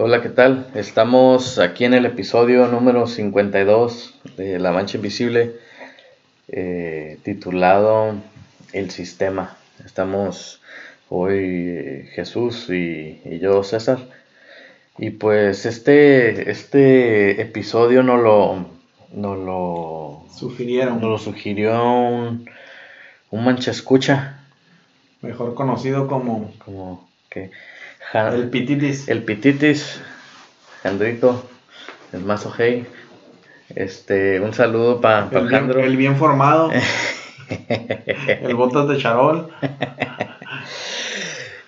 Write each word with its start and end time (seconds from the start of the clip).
Hola, 0.00 0.22
¿qué 0.22 0.28
tal? 0.28 0.68
Estamos 0.76 1.58
aquí 1.58 1.84
en 1.84 1.92
el 1.92 2.06
episodio 2.06 2.68
número 2.68 3.08
52 3.08 4.14
de 4.36 4.60
La 4.60 4.70
Mancha 4.70 4.96
Invisible, 4.96 5.56
eh, 6.46 7.18
titulado 7.24 8.14
El 8.72 8.92
Sistema. 8.92 9.56
Estamos 9.84 10.60
hoy 11.08 11.38
eh, 11.40 12.10
Jesús 12.12 12.70
y, 12.70 13.20
y, 13.24 13.40
yo, 13.40 13.64
César. 13.64 13.98
Y 14.98 15.10
pues 15.10 15.66
este, 15.66 16.48
este 16.48 17.42
episodio 17.42 18.04
no 18.04 18.18
lo, 18.18 18.66
no 19.12 19.34
lo 19.34 20.26
sugirieron. 20.32 21.00
Nos 21.00 21.10
lo 21.10 21.18
sugirió 21.18 21.82
un, 21.82 22.48
un 23.32 23.44
mancha 23.44 23.72
escucha. 23.72 24.44
Mejor 25.22 25.56
conocido 25.56 26.06
como... 26.06 26.52
Como 26.64 27.08
que 27.28 27.50
el 28.14 28.50
pititis. 28.50 29.08
El 29.08 29.22
pititis, 29.22 30.00
Jandrito, 30.82 31.48
el 32.12 32.20
mazo 32.20 32.52
hey. 32.56 32.86
Este, 33.74 34.40
un 34.40 34.54
saludo 34.54 35.00
para 35.00 35.28
pa 35.28 35.40
el, 35.40 35.48
bien, 35.48 35.70
el 35.78 35.96
bien 35.96 36.16
formado. 36.16 36.70
el 37.68 38.54
botas 38.54 38.88
de 38.88 38.96
charol. 38.96 39.50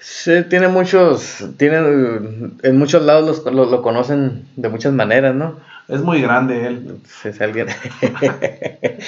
Sí, 0.01 0.45
tiene 0.49 0.69
muchos, 0.69 1.45
tiene, 1.57 1.79
en 1.79 2.79
muchos 2.79 3.03
lados 3.03 3.43
lo, 3.45 3.65
lo, 3.65 3.83
conocen 3.83 4.47
de 4.57 4.69
muchas 4.69 4.93
maneras, 4.93 5.35
¿no? 5.35 5.59
Es 5.89 6.03
muy 6.03 6.21
grande 6.21 6.67
él. 6.67 6.97
Es 7.25 7.41
alguien. 7.41 7.69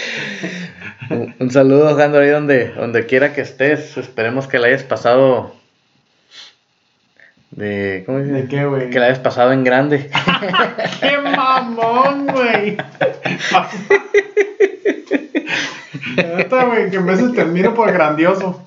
un, 1.10 1.34
un, 1.38 1.50
saludo, 1.50 1.94
Jandro, 1.96 2.20
ahí 2.20 2.30
donde, 2.30 2.72
donde 2.72 3.06
quiera 3.06 3.34
que 3.34 3.42
estés. 3.42 3.96
Esperemos 3.96 4.46
que 4.46 4.58
la 4.58 4.68
hayas 4.68 4.84
pasado 4.84 5.54
de, 7.52 8.02
¿cómo 8.06 8.18
dice? 8.18 8.32
¿De 8.32 8.48
qué, 8.48 8.64
güey? 8.64 8.88
Que 8.88 8.98
la 8.98 9.06
hayas 9.06 9.18
pasado 9.18 9.52
en 9.52 9.62
grande. 9.62 10.10
¡Qué 11.00 11.18
mamón, 11.18 12.26
güey! 12.28 12.78
Esta, 16.16 16.64
güey, 16.64 16.90
que 16.90 16.96
en 16.96 17.06
veces 17.06 17.32
termino 17.34 17.74
por 17.74 17.92
grandioso. 17.92 18.62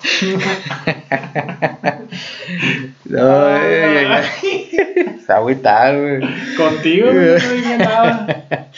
no, 3.06 3.48
güey. 3.48 4.06
Está 5.18 5.36
agüitado, 5.36 6.00
güey. 6.00 6.20
Contigo, 6.56 7.10
güey, 7.12 7.26
no 7.26 7.34
dije 7.34 7.78
nada. 7.78 8.68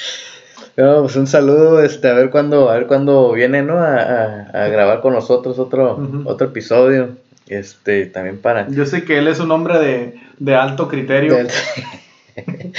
No, 0.76 1.02
pues 1.02 1.16
un 1.16 1.26
saludo, 1.26 1.82
este, 1.82 2.08
a 2.08 2.14
ver 2.14 2.30
cuándo, 2.30 2.70
a 2.70 2.74
ver 2.74 2.86
cuándo 2.86 3.32
viene, 3.32 3.62
¿no? 3.62 3.78
A, 3.78 3.96
a, 3.96 4.64
a 4.64 4.68
grabar 4.68 5.00
con 5.00 5.12
nosotros 5.12 5.58
otro, 5.58 5.96
uh 5.96 6.00
-huh. 6.00 6.22
otro 6.26 6.46
episodio. 6.46 7.16
Este, 7.48 8.06
también 8.06 8.38
para. 8.38 8.68
Yo 8.68 8.84
sé 8.86 9.04
que 9.04 9.18
él 9.18 9.28
es 9.28 9.40
un 9.40 9.50
hombre 9.50 9.78
de, 9.78 10.20
de 10.38 10.54
alto 10.54 10.88
criterio. 10.88 11.36
De... 11.36 11.48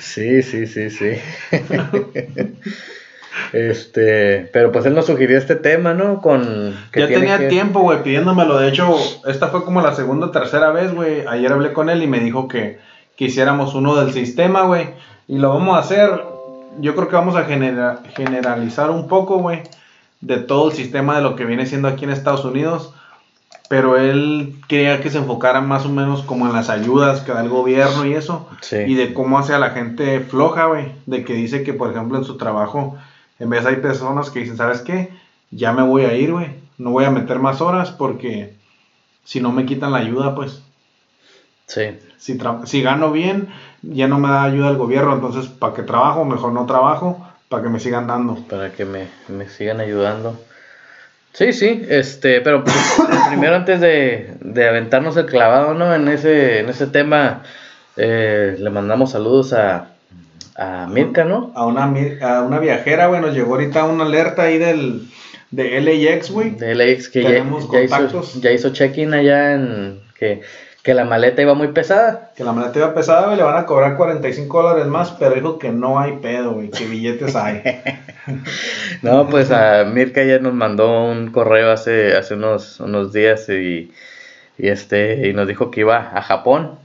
sí, 0.00 0.42
sí, 0.42 0.66
sí, 0.66 0.90
sí. 0.90 1.12
este, 3.52 4.50
pero 4.52 4.72
pues 4.72 4.86
él 4.86 4.94
nos 4.94 5.06
sugirió 5.06 5.38
este 5.38 5.54
tema, 5.54 5.94
¿no? 5.94 6.20
Con. 6.20 6.76
ya 6.94 7.06
tenía 7.06 7.38
que... 7.38 7.48
tiempo, 7.48 7.80
güey, 7.80 8.02
pidiéndomelo. 8.02 8.58
De 8.58 8.68
hecho, 8.68 8.96
esta 9.26 9.48
fue 9.48 9.64
como 9.64 9.80
la 9.80 9.94
segunda 9.94 10.26
o 10.26 10.30
tercera 10.30 10.72
vez, 10.72 10.92
güey. 10.92 11.24
Ayer 11.28 11.52
hablé 11.52 11.72
con 11.72 11.88
él 11.88 12.02
y 12.02 12.08
me 12.08 12.20
dijo 12.20 12.48
que 12.48 12.78
quisiéramos 13.14 13.74
uno 13.74 13.94
del 13.94 14.12
sistema, 14.12 14.62
güey. 14.62 14.88
Y 15.28 15.38
lo 15.38 15.50
vamos 15.50 15.76
a 15.76 15.80
hacer. 15.80 16.10
Yo 16.80 16.96
creo 16.96 17.08
que 17.08 17.16
vamos 17.16 17.36
a 17.36 17.44
genera 17.44 18.00
generalizar 18.16 18.90
un 18.90 19.06
poco, 19.06 19.38
güey, 19.38 19.62
de 20.20 20.38
todo 20.38 20.70
el 20.70 20.76
sistema 20.76 21.14
de 21.14 21.22
lo 21.22 21.36
que 21.36 21.44
viene 21.44 21.66
siendo 21.66 21.86
aquí 21.86 22.04
en 22.04 22.10
Estados 22.10 22.44
Unidos 22.44 22.94
pero 23.72 23.96
él 23.96 24.56
quería 24.68 25.00
que 25.00 25.08
se 25.08 25.16
enfocara 25.16 25.62
más 25.62 25.86
o 25.86 25.88
menos 25.88 26.22
como 26.24 26.46
en 26.46 26.52
las 26.52 26.68
ayudas 26.68 27.22
que 27.22 27.32
da 27.32 27.40
el 27.40 27.48
gobierno 27.48 28.04
y 28.04 28.12
eso, 28.12 28.46
sí. 28.60 28.76
y 28.76 28.94
de 28.96 29.14
cómo 29.14 29.38
hace 29.38 29.54
a 29.54 29.58
la 29.58 29.70
gente 29.70 30.20
floja, 30.20 30.66
güey, 30.66 30.92
de 31.06 31.24
que 31.24 31.32
dice 31.32 31.62
que, 31.62 31.72
por 31.72 31.90
ejemplo, 31.90 32.18
en 32.18 32.24
su 32.24 32.36
trabajo, 32.36 32.98
en 33.38 33.48
vez 33.48 33.64
hay 33.64 33.76
personas 33.76 34.28
que 34.28 34.40
dicen, 34.40 34.58
¿sabes 34.58 34.82
qué? 34.82 35.08
Ya 35.50 35.72
me 35.72 35.82
voy 35.82 36.04
a 36.04 36.12
ir, 36.12 36.32
güey, 36.32 36.50
no 36.76 36.90
voy 36.90 37.06
a 37.06 37.10
meter 37.10 37.38
más 37.38 37.62
horas 37.62 37.92
porque 37.92 38.52
si 39.24 39.40
no 39.40 39.52
me 39.52 39.64
quitan 39.64 39.92
la 39.92 40.00
ayuda, 40.00 40.34
pues. 40.34 40.60
Sí. 41.66 41.98
Si, 42.18 42.38
si 42.64 42.82
gano 42.82 43.10
bien, 43.10 43.48
ya 43.80 44.06
no 44.06 44.18
me 44.18 44.28
da 44.28 44.42
ayuda 44.42 44.68
el 44.68 44.76
gobierno, 44.76 45.14
entonces, 45.14 45.46
¿para 45.46 45.72
qué 45.72 45.82
trabajo? 45.82 46.26
Mejor 46.26 46.52
no 46.52 46.66
trabajo, 46.66 47.26
para 47.48 47.62
que 47.62 47.70
me 47.70 47.80
sigan 47.80 48.06
dando. 48.06 48.34
Para 48.50 48.70
que 48.70 48.84
me, 48.84 49.08
me 49.28 49.48
sigan 49.48 49.80
ayudando. 49.80 50.38
Sí, 51.32 51.52
sí, 51.52 51.82
este, 51.88 52.40
pero 52.42 52.62
primero 53.28 53.56
antes 53.56 53.80
de, 53.80 54.34
de, 54.40 54.68
aventarnos 54.68 55.16
el 55.16 55.26
clavado, 55.26 55.72
¿no? 55.72 55.94
En 55.94 56.08
ese, 56.08 56.60
en 56.60 56.68
ese 56.68 56.86
tema, 56.86 57.42
eh, 57.96 58.56
le 58.58 58.70
mandamos 58.70 59.12
saludos 59.12 59.54
a, 59.54 59.92
a 60.56 60.86
Mirka, 60.86 61.24
¿no? 61.24 61.52
A 61.54 61.66
una, 61.66 61.84
a 61.84 62.42
una 62.42 62.58
viajera, 62.58 63.06
güey, 63.06 63.20
nos 63.22 63.34
llegó 63.34 63.52
ahorita 63.54 63.84
una 63.84 64.04
alerta 64.04 64.42
ahí 64.42 64.58
del, 64.58 65.08
de 65.50 65.80
LAX, 65.80 66.30
güey. 66.30 66.50
De 66.50 66.74
LAX, 66.74 67.08
que 67.08 67.22
ya, 67.22 67.30
ya, 67.30 67.82
hizo, 67.82 68.22
ya 68.40 68.52
hizo 68.52 68.70
check-in 68.70 69.14
allá 69.14 69.54
en, 69.54 70.00
que, 70.18 70.42
que 70.82 70.94
la 70.94 71.04
maleta 71.04 71.42
iba 71.42 71.54
muy 71.54 71.68
pesada. 71.68 72.32
Que 72.36 72.42
la 72.42 72.52
maleta 72.52 72.80
iba 72.80 72.94
pesada, 72.94 73.26
güey, 73.26 73.36
le 73.36 73.44
van 73.44 73.56
a 73.56 73.66
cobrar 73.66 73.96
45 73.96 74.62
dólares 74.62 74.86
más, 74.86 75.12
pero 75.12 75.34
dijo 75.34 75.58
que 75.58 75.70
no 75.70 76.00
hay 76.00 76.16
pedo, 76.16 76.54
güey, 76.54 76.70
que 76.70 76.86
billetes 76.86 77.36
hay. 77.36 77.62
no, 79.02 79.28
pues 79.28 79.52
a 79.52 79.84
Mirka 79.84 80.24
ya 80.24 80.40
nos 80.40 80.54
mandó 80.54 81.04
un 81.04 81.30
correo 81.30 81.70
hace, 81.70 82.16
hace 82.16 82.34
unos, 82.34 82.80
unos 82.80 83.12
días 83.12 83.48
y, 83.48 83.92
y, 84.58 84.68
este, 84.68 85.28
y 85.28 85.32
nos 85.32 85.46
dijo 85.46 85.70
que 85.70 85.80
iba 85.80 86.10
a 86.14 86.22
Japón. 86.22 86.78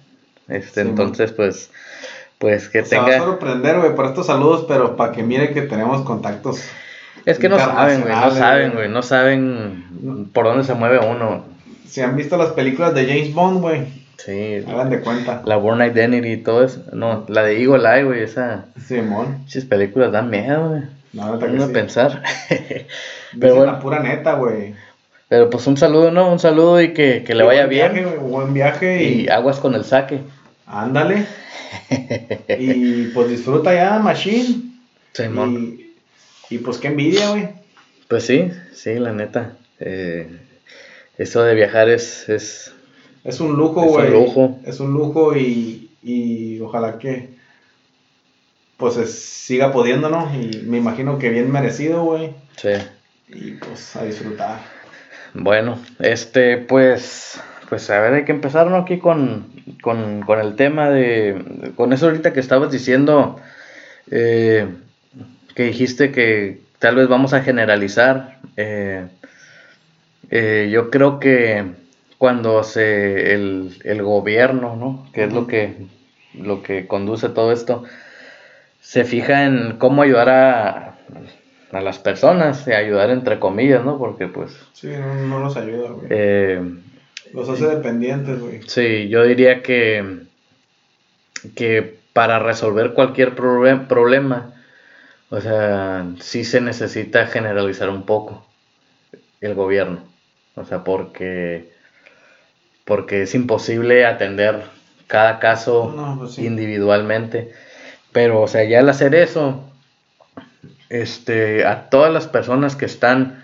Este, 0.47 0.83
sí, 0.83 0.89
entonces, 0.89 1.31
pues, 1.31 1.71
pues 2.37 2.69
que 2.69 2.81
o 2.81 2.83
tenga... 2.83 3.05
Se 3.05 3.19
va 3.19 3.25
a 3.25 3.29
sorprender, 3.29 3.79
güey, 3.79 3.95
por 3.95 4.05
estos 4.05 4.27
saludos, 4.27 4.65
pero 4.67 4.95
para 4.95 5.11
que 5.11 5.23
mire 5.23 5.53
que 5.53 5.63
tenemos 5.63 6.03
contactos. 6.03 6.63
Es 7.25 7.39
que 7.39 7.49
no 7.49 7.57
saben, 7.57 8.01
güey, 8.01 8.13
no 8.13 8.31
saben, 8.31 8.73
güey, 8.73 8.89
no 8.89 9.01
saben 9.01 10.29
por 10.33 10.45
dónde 10.45 10.63
se 10.63 10.75
mueve 10.75 10.99
uno. 10.99 11.56
Si 11.87 12.01
han 12.01 12.15
visto 12.15 12.37
las 12.37 12.51
películas 12.51 12.93
de 12.93 13.05
James 13.05 13.33
Bond, 13.33 13.61
güey. 13.61 13.85
Sí. 14.17 14.63
Hagan 14.67 14.89
de 14.89 15.01
cuenta. 15.01 15.41
La 15.45 15.57
Born 15.57 15.81
Identity 15.81 16.27
y 16.27 16.37
todo 16.37 16.63
eso. 16.63 16.83
No, 16.91 17.25
la 17.27 17.43
de 17.43 17.61
Eagle 17.61 17.87
Eye, 17.87 18.03
güey, 18.03 18.23
esa. 18.23 18.65
Simón. 18.85 19.43
Esas 19.47 19.65
películas 19.65 20.11
dan 20.11 20.29
miedo, 20.29 20.69
güey. 20.69 20.81
No, 21.13 21.35
no 21.35 21.39
te 21.39 21.49
sí. 21.49 21.73
pensar. 21.73 22.23
pero 23.39 23.55
bueno, 23.55 23.71
la 23.71 23.79
pura 23.79 23.99
neta, 24.01 24.33
güey. 24.33 24.75
Pero 25.29 25.49
pues 25.49 25.67
un 25.67 25.77
saludo, 25.77 26.11
¿no? 26.11 26.31
Un 26.31 26.39
saludo 26.39 26.81
y 26.81 26.93
que, 26.93 27.23
que 27.23 27.35
le 27.35 27.43
vaya 27.43 27.61
buen 27.61 27.69
bien. 27.69 27.93
Viaje, 27.93 28.07
wey, 28.07 28.17
buen 28.17 28.53
viaje 28.53 29.03
y... 29.03 29.21
y 29.21 29.27
aguas 29.29 29.59
con 29.59 29.75
el 29.75 29.83
saque. 29.83 30.21
Ándale. 30.65 31.25
y 32.59 33.05
pues 33.07 33.29
disfruta 33.29 33.73
ya, 33.73 33.99
Machine. 33.99 34.63
Simón. 35.13 35.79
Y, 36.49 36.55
y 36.55 36.57
pues 36.59 36.77
qué 36.77 36.87
envidia, 36.87 37.29
güey. 37.29 37.49
Pues 38.07 38.25
sí, 38.25 38.51
sí, 38.73 38.95
la 38.95 39.11
neta. 39.11 39.53
Eh, 39.79 40.29
eso 41.17 41.43
de 41.43 41.55
viajar 41.55 41.89
es, 41.89 42.27
es, 42.29 42.73
es 43.23 43.39
un 43.39 43.55
lujo, 43.55 43.83
es 43.85 43.91
güey. 43.91 44.07
un 44.07 44.13
lujo. 44.13 44.59
Es 44.65 44.79
un 44.79 44.93
lujo 44.93 45.35
y, 45.35 45.89
y 46.03 46.59
ojalá 46.59 46.99
que 46.99 47.35
pues 48.77 48.97
es, 48.97 49.13
siga 49.19 49.71
pudiendo, 49.71 50.09
¿no? 50.09 50.29
Y 50.35 50.61
me 50.65 50.77
imagino 50.77 51.17
que 51.17 51.29
bien 51.29 51.51
merecido, 51.51 52.03
güey. 52.03 52.33
Sí. 52.57 52.69
Y 53.29 53.51
pues 53.53 53.95
a 53.95 54.03
disfrutar. 54.03 54.59
Bueno, 55.33 55.79
este, 55.99 56.57
pues, 56.57 57.41
pues 57.69 57.89
a 57.89 57.99
ver, 57.99 58.13
hay 58.13 58.25
que 58.25 58.31
empezar, 58.31 58.67
¿no? 58.67 58.77
Aquí 58.77 58.99
con, 58.99 59.47
con, 59.81 60.21
con 60.21 60.39
el 60.39 60.55
tema 60.55 60.89
de, 60.89 61.71
con 61.75 61.91
eso 61.91 62.05
ahorita 62.05 62.33
que 62.33 62.39
estabas 62.39 62.71
diciendo, 62.71 63.39
eh, 64.11 64.67
que 65.55 65.63
dijiste 65.63 66.11
que 66.11 66.61
tal 66.79 66.95
vez 66.95 67.07
vamos 67.07 67.33
a 67.33 67.41
generalizar. 67.41 68.39
Eh, 68.57 69.07
eh, 70.29 70.69
yo 70.71 70.89
creo 70.89 71.19
que 71.19 71.65
cuando 72.17 72.63
se 72.63 73.33
el, 73.33 73.77
el 73.83 74.01
gobierno, 74.01 74.75
¿no? 74.75 75.07
Que 75.13 75.25
es 75.25 75.33
lo 75.33 75.47
que, 75.47 75.75
lo 76.33 76.63
que 76.63 76.87
conduce 76.87 77.29
todo 77.29 77.51
esto, 77.51 77.83
se 78.81 79.03
fija 79.03 79.45
en 79.45 79.77
cómo 79.77 80.01
ayudar 80.01 80.29
a, 80.29 80.97
a 81.71 81.81
las 81.81 81.99
personas, 81.99 82.67
ayudar 82.67 83.09
entre 83.09 83.39
comillas, 83.39 83.83
¿no? 83.83 83.97
Porque 83.97 84.27
pues... 84.27 84.57
Sí, 84.73 84.87
no, 84.87 85.15
no 85.15 85.39
los 85.39 85.57
ayuda, 85.57 85.89
güey. 85.89 86.07
Eh, 86.09 86.61
los 87.33 87.49
hace 87.49 87.67
dependientes, 87.67 88.39
güey. 88.39 88.61
Sí, 88.67 89.09
yo 89.09 89.23
diría 89.23 89.61
que, 89.61 90.21
que 91.55 91.97
para 92.13 92.39
resolver 92.39 92.93
cualquier 92.93 93.35
proble 93.35 93.75
problema, 93.75 94.53
o 95.29 95.41
sea, 95.41 96.05
sí 96.19 96.43
se 96.45 96.61
necesita 96.61 97.27
generalizar 97.27 97.89
un 97.89 98.03
poco 98.03 98.45
el 99.41 99.53
gobierno. 99.53 100.03
O 100.57 100.65
sea, 100.65 100.83
porque, 100.83 101.71
porque 102.83 103.21
es 103.21 103.33
imposible 103.35 104.05
atender 104.05 104.63
cada 105.07 105.39
caso 105.39 105.93
No, 105.95 106.17
pues 106.19 106.33
sí. 106.33 106.45
individualmente. 106.45 107.53
Pero, 108.11 108.41
o 108.41 108.47
sea, 108.47 108.63
ya 108.65 108.79
al 108.79 108.89
hacer 108.89 109.15
eso, 109.15 109.63
este, 110.89 111.65
a 111.65 111.89
todas 111.89 112.11
las 112.11 112.27
personas 112.27 112.75
que 112.75 112.85
están 112.85 113.43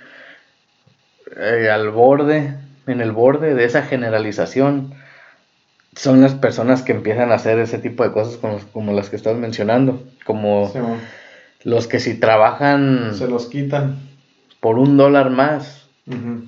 eh, 1.38 1.70
al 1.72 1.90
borde, 1.92 2.56
en 2.88 3.00
el 3.02 3.12
borde 3.12 3.54
de 3.54 3.64
esa 3.66 3.84
generalización, 3.84 4.94
son 5.96 6.22
las 6.22 6.34
personas 6.34 6.82
que 6.82 6.92
empiezan 6.94 7.32
a 7.32 7.36
hacer 7.36 7.60
ese 7.60 7.78
tipo 7.78 8.04
de 8.04 8.12
cosas 8.12 8.38
como, 8.38 8.60
como 8.74 8.94
las 8.94 9.10
que 9.10 9.16
estás 9.16 9.36
mencionando. 9.38 10.02
Como 10.26 10.72
Sí, 10.74 10.80
los 11.70 11.88
que 11.88 12.00
si 12.00 12.20
trabajan 12.20 13.14
Se 13.16 13.28
los 13.28 13.46
quitan. 13.46 14.00
por 14.60 14.80
un 14.80 14.98
dólar 14.98 15.30
más, 15.30 15.88
Ujú. 16.08 16.48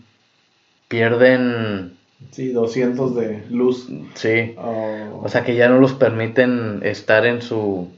Pierden, 0.87 1.97
Sí, 2.31 2.51
200 2.51 3.15
de 3.15 3.45
luz. 3.49 3.87
sí, 4.15 4.55
Oh. 4.57 5.21
o 5.23 5.29
sea 5.29 5.43
que 5.43 5.55
ya 5.55 5.67
no 5.69 5.79
los 5.79 5.93
permiten 5.93 6.79
estar 6.83 7.25
en 7.25 7.41
su, 7.41 7.89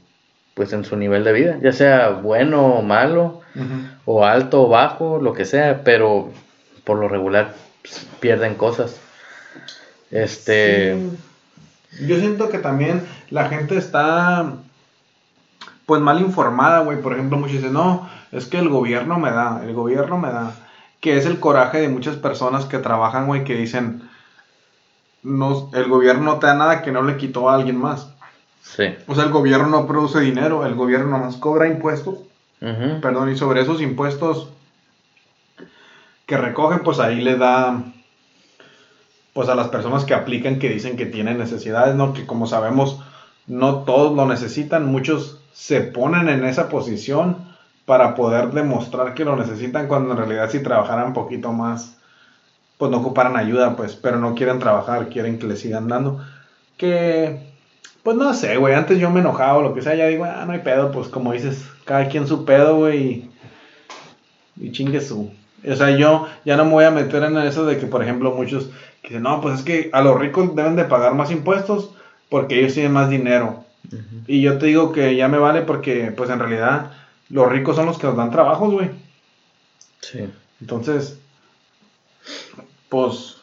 pues 0.54 0.72
en 0.72 0.84
su 0.84 0.96
nivel 0.96 1.24
de 1.24 1.32
vida, 1.32 1.58
ya 1.62 1.72
sea 1.72 2.10
bueno 2.10 2.66
o 2.66 2.82
malo, 2.82 3.40
o 4.04 4.24
alto 4.24 4.62
o 4.62 4.68
bajo, 4.68 5.20
lo 5.20 5.32
que 5.32 5.44
sea, 5.44 5.82
pero 5.84 6.30
por 6.84 6.98
lo 6.98 7.08
regular 7.08 7.54
pues, 7.82 8.06
pierden 8.20 8.54
cosas. 8.54 9.00
Este, 10.10 10.94
Sí. 10.94 12.06
Yo 12.06 12.18
siento 12.18 12.48
que 12.50 12.58
también 12.58 13.02
la 13.30 13.48
gente 13.48 13.76
está 13.76 14.52
pues 15.86 16.00
mal 16.02 16.20
informada, 16.20 16.80
güey. 16.80 17.00
Por 17.00 17.14
ejemplo, 17.14 17.38
muchos 17.38 17.56
dicen, 17.56 17.72
no, 17.72 18.08
es 18.30 18.44
que 18.46 18.58
el 18.58 18.68
gobierno 18.68 19.18
me 19.18 19.30
da, 19.30 19.62
el 19.64 19.72
gobierno 19.72 20.18
me 20.18 20.28
da. 20.28 20.54
Que 21.00 21.16
es 21.16 21.26
el 21.26 21.38
coraje 21.40 21.80
de 21.80 21.88
muchas 21.88 22.16
personas 22.16 22.64
que 22.64 22.78
trabajan, 22.78 23.26
güey, 23.26 23.44
que 23.44 23.54
dicen, 23.54 24.08
no, 25.22 25.70
el 25.74 25.88
gobierno 25.88 26.24
no 26.24 26.38
te 26.38 26.46
da 26.46 26.54
nada 26.54 26.82
que 26.82 26.92
no 26.92 27.02
le 27.02 27.16
quitó 27.16 27.48
a 27.48 27.54
alguien 27.54 27.76
más. 27.76 28.12
sí. 28.62 28.84
O 29.06 29.14
sea, 29.14 29.24
el 29.24 29.30
gobierno 29.30 29.68
no 29.68 29.86
produce 29.86 30.20
dinero, 30.20 30.66
el 30.66 30.74
gobierno 30.74 31.18
más 31.18 31.36
cobra 31.36 31.68
impuestos, 31.68 32.18
perdón, 32.60 33.30
y 33.30 33.36
sobre 33.36 33.60
esos 33.60 33.80
impuestos 33.80 34.48
que 36.26 36.36
recoge, 36.36 36.78
pues 36.80 36.98
ahí 36.98 37.20
le 37.20 37.36
da, 37.36 37.84
pues 39.32 39.48
a 39.48 39.54
las 39.54 39.68
personas 39.68 40.04
que 40.04 40.14
aplican, 40.14 40.58
que 40.58 40.68
dicen 40.68 40.96
que 40.96 41.06
tienen 41.06 41.38
necesidades, 41.38 41.94
¿no? 41.94 42.12
Que 42.12 42.26
como 42.26 42.46
sabemos, 42.46 43.00
no 43.46 43.84
todos 43.84 44.14
lo 44.14 44.26
necesitan, 44.26 44.86
muchos 44.86 45.40
se 45.52 45.80
ponen 45.80 46.28
en 46.28 46.44
esa 46.44 46.68
posición 46.68 47.47
para 47.88 48.14
poder 48.14 48.50
demostrar 48.50 49.14
que 49.14 49.24
lo 49.24 49.34
necesitan 49.34 49.88
cuando 49.88 50.12
en 50.12 50.18
realidad 50.18 50.50
si 50.50 50.62
trabajaran 50.62 51.06
un 51.06 51.12
poquito 51.14 51.54
más, 51.54 51.96
pues 52.76 52.90
no 52.90 52.98
ocuparan 52.98 53.34
ayuda, 53.38 53.76
pues, 53.76 53.96
pero 53.96 54.18
no 54.18 54.34
quieren 54.34 54.58
trabajar, 54.58 55.08
quieren 55.08 55.38
que 55.38 55.46
les 55.46 55.60
sigan 55.60 55.88
dando. 55.88 56.22
Que, 56.76 57.40
pues 58.02 58.14
no 58.14 58.34
sé, 58.34 58.58
güey, 58.58 58.74
antes 58.74 58.98
yo 58.98 59.08
me 59.08 59.20
enojaba 59.20 59.56
o 59.56 59.62
lo 59.62 59.72
que 59.72 59.80
sea, 59.80 59.94
ya 59.94 60.06
digo, 60.06 60.26
ah, 60.26 60.44
no 60.44 60.52
hay 60.52 60.58
pedo, 60.58 60.92
pues 60.92 61.08
como 61.08 61.32
dices, 61.32 61.66
cada 61.86 62.08
quien 62.10 62.26
su 62.26 62.44
pedo, 62.44 62.76
güey, 62.76 63.30
y, 64.58 64.66
y 64.66 64.72
chingue 64.72 65.00
su. 65.00 65.32
O 65.66 65.74
sea, 65.74 65.88
yo 65.96 66.26
ya 66.44 66.58
no 66.58 66.66
me 66.66 66.72
voy 66.72 66.84
a 66.84 66.90
meter 66.90 67.22
en 67.22 67.38
eso 67.38 67.64
de 67.64 67.78
que, 67.78 67.86
por 67.86 68.02
ejemplo, 68.02 68.32
muchos 68.32 68.68
que 69.00 69.08
dicen, 69.08 69.22
no, 69.22 69.40
pues 69.40 69.60
es 69.60 69.64
que 69.64 69.88
a 69.94 70.02
los 70.02 70.20
ricos 70.20 70.54
deben 70.54 70.76
de 70.76 70.84
pagar 70.84 71.14
más 71.14 71.30
impuestos 71.30 71.94
porque 72.28 72.60
ellos 72.60 72.74
tienen 72.74 72.92
más 72.92 73.08
dinero. 73.08 73.64
Y 74.26 74.42
yo 74.42 74.58
te 74.58 74.66
digo 74.66 74.92
que 74.92 75.16
ya 75.16 75.28
me 75.28 75.38
vale 75.38 75.62
porque, 75.62 76.12
pues 76.14 76.28
en 76.28 76.38
realidad, 76.38 76.90
los 77.30 77.50
ricos 77.50 77.76
son 77.76 77.86
los 77.86 77.98
que 77.98 78.06
nos 78.06 78.16
dan 78.16 78.30
trabajos, 78.30 78.72
güey. 78.72 78.90
Sí. 80.00 80.28
Entonces, 80.60 81.18
pues 82.88 83.36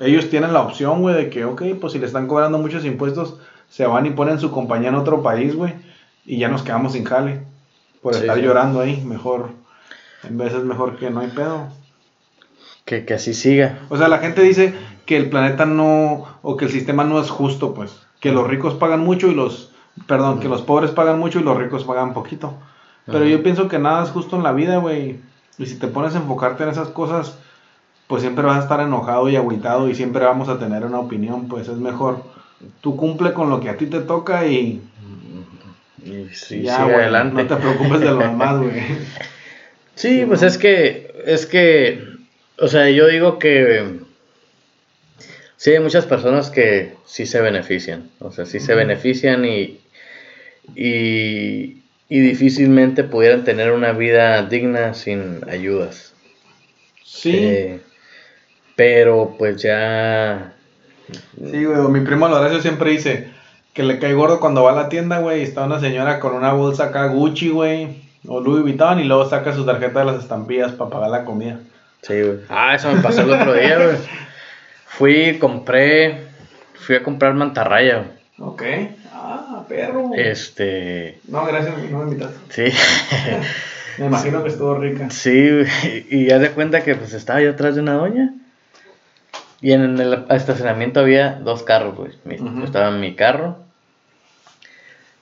ellos 0.00 0.30
tienen 0.30 0.52
la 0.52 0.62
opción, 0.62 1.00
güey, 1.00 1.14
de 1.14 1.30
que, 1.30 1.44
ok, 1.44 1.62
pues 1.80 1.92
si 1.92 1.98
le 1.98 2.06
están 2.06 2.26
cobrando 2.26 2.58
muchos 2.58 2.84
impuestos, 2.84 3.38
se 3.68 3.86
van 3.86 4.06
y 4.06 4.10
ponen 4.10 4.38
su 4.38 4.50
compañía 4.50 4.88
en 4.90 4.94
otro 4.94 5.22
país, 5.22 5.54
güey, 5.54 5.74
y 6.24 6.38
ya 6.38 6.48
nos 6.48 6.62
quedamos 6.62 6.92
sin 6.92 7.04
jale 7.04 7.42
por 8.00 8.14
Sí, 8.14 8.20
estar 8.20 8.36
sí. 8.36 8.42
llorando 8.42 8.80
ahí. 8.80 9.02
Mejor, 9.04 9.50
en 10.22 10.38
vez 10.38 10.52
es 10.54 10.62
mejor 10.62 10.96
que 10.96 11.10
no 11.10 11.20
hay 11.20 11.28
pedo. 11.28 11.68
Que, 12.84 13.04
que 13.04 13.14
así 13.14 13.34
siga. 13.34 13.80
O 13.90 13.98
sea, 13.98 14.08
la 14.08 14.18
gente 14.18 14.40
dice 14.42 14.74
que 15.04 15.16
el 15.16 15.28
planeta 15.28 15.66
no, 15.66 16.26
o 16.42 16.56
que 16.56 16.66
el 16.66 16.70
sistema 16.70 17.04
no 17.04 17.20
es 17.20 17.28
justo, 17.30 17.74
pues, 17.74 17.98
que 18.20 18.32
los 18.32 18.46
ricos 18.46 18.74
pagan 18.74 19.00
mucho 19.00 19.26
y 19.28 19.34
los, 19.34 19.72
perdón, 20.06 20.40
que 20.40 20.48
los 20.48 20.62
pobres 20.62 20.92
pagan 20.92 21.18
mucho 21.18 21.40
y 21.40 21.42
los 21.42 21.56
ricos 21.58 21.84
pagan 21.84 22.14
poquito. 22.14 22.54
Pero 23.10 23.24
yo 23.24 23.42
pienso 23.42 23.68
que 23.68 23.78
nada 23.78 24.04
es 24.04 24.10
justo 24.10 24.36
en 24.36 24.42
la 24.42 24.52
vida, 24.52 24.76
güey. 24.78 25.16
Y 25.58 25.66
si 25.66 25.76
te 25.78 25.88
pones 25.88 26.14
a 26.14 26.18
enfocarte 26.18 26.62
en 26.62 26.68
esas 26.70 26.88
cosas, 26.88 27.38
pues 28.06 28.22
siempre 28.22 28.44
vas 28.44 28.58
a 28.58 28.62
estar 28.62 28.80
enojado 28.80 29.28
y 29.28 29.36
agüitado 29.36 29.88
y 29.88 29.94
siempre 29.94 30.24
vamos 30.24 30.48
a 30.48 30.58
tener 30.58 30.84
una 30.84 31.00
opinión, 31.00 31.48
pues 31.48 31.68
es 31.68 31.76
mejor. 31.78 32.22
Tú 32.80 32.96
cumple 32.96 33.32
con 33.32 33.50
lo 33.50 33.60
que 33.60 33.70
a 33.70 33.76
ti 33.76 33.86
te 33.86 34.00
toca 34.00 34.46
y 34.46 34.82
Y 36.04 36.28
sí, 36.34 36.62
ya, 36.62 36.82
adelante. 36.84 37.42
no 37.42 37.48
te 37.48 37.56
preocupes 37.56 38.00
de 38.00 38.06
lo 38.06 38.18
demás, 38.18 38.58
güey. 38.58 38.80
Sí, 39.94 40.20
Sí, 40.20 40.24
pues 40.26 40.42
¿no? 40.42 40.48
es 40.48 40.58
que, 40.58 41.12
es 41.26 41.46
que, 41.46 42.04
o 42.58 42.68
sea, 42.68 42.88
yo 42.90 43.06
digo 43.08 43.38
que 43.38 44.00
sí 45.56 45.70
hay 45.72 45.80
muchas 45.80 46.06
personas 46.06 46.50
que 46.50 46.94
sí 47.04 47.26
se 47.26 47.40
benefician, 47.40 48.08
o 48.20 48.30
sea, 48.30 48.46
sí 48.46 48.60
se 48.60 48.74
benefician 48.74 49.44
y, 49.44 49.80
y, 50.76 51.77
y 52.08 52.20
difícilmente 52.20 53.04
pudieran 53.04 53.44
tener 53.44 53.72
una 53.72 53.92
vida 53.92 54.42
digna 54.44 54.94
sin 54.94 55.40
ayudas. 55.48 56.14
Sí, 57.04 57.32
Eh, 57.34 57.80
pero 58.76 59.34
pues 59.38 59.60
ya, 59.62 60.52
sí, 61.10 61.64
güey. 61.64 61.78
Mi 61.90 62.00
primo 62.00 62.28
Lorenzo 62.28 62.60
siempre 62.62 62.90
dice 62.90 63.28
que 63.74 63.82
le 63.82 63.98
cae 63.98 64.14
gordo 64.14 64.40
cuando 64.40 64.62
va 64.62 64.72
a 64.72 64.82
la 64.82 64.88
tienda, 64.88 65.18
güey, 65.18 65.40
y 65.40 65.44
está 65.44 65.64
una 65.64 65.80
señora 65.80 66.20
con 66.20 66.34
una 66.34 66.52
bolsa 66.52 66.84
acá 66.84 67.06
Gucci, 67.06 67.48
güey, 67.50 68.02
o 68.26 68.40
Louis 68.40 68.62
Vuitton, 68.62 69.00
y 69.00 69.04
luego 69.04 69.28
saca 69.28 69.52
su 69.52 69.64
tarjeta 69.64 70.00
de 70.00 70.06
las 70.06 70.22
estampillas 70.22 70.72
para 70.72 70.90
pagar 70.90 71.10
la 71.10 71.24
comida. 71.24 71.58
sí, 72.02 72.20
güey. 72.20 72.38
Ah, 72.48 72.74
eso 72.74 72.92
me 72.92 73.00
pasó 73.00 73.22
el 73.22 73.32
otro 73.32 73.54
día, 73.54 73.76
güey. 73.78 73.96
Fui, 74.86 75.38
compré, 75.38 76.22
fui 76.74 76.96
a 76.96 77.02
comprar 77.02 77.34
mantarraya, 77.34 78.04
güey. 78.38 78.50
Ok. 78.50 78.62
Ah, 79.20 79.64
perro. 79.68 80.10
Este, 80.14 81.20
No, 81.28 81.44
gracias, 81.44 81.76
no 81.90 81.98
me 81.98 82.04
invitaste. 82.12 82.70
sí. 82.70 82.76
Me 83.98 84.06
imagino 84.06 84.44
que 84.44 84.50
estuvo 84.50 84.76
rica. 84.76 85.10
Sí, 85.10 85.64
y 86.08 86.26
ya 86.26 86.38
de 86.38 86.52
cuenta 86.52 86.84
que 86.84 86.94
pues 86.94 87.14
estaba 87.14 87.40
yo 87.40 87.50
atrás 87.50 87.74
de 87.74 87.80
una 87.80 87.94
doña. 87.94 88.32
Y 89.60 89.72
en 89.72 89.98
el 89.98 90.24
estacionamiento 90.30 91.00
había 91.00 91.32
dos 91.32 91.64
carros, 91.64 91.96
güey. 91.96 92.12
Estaba 92.62 92.92
mi 92.92 93.16
carro 93.16 93.58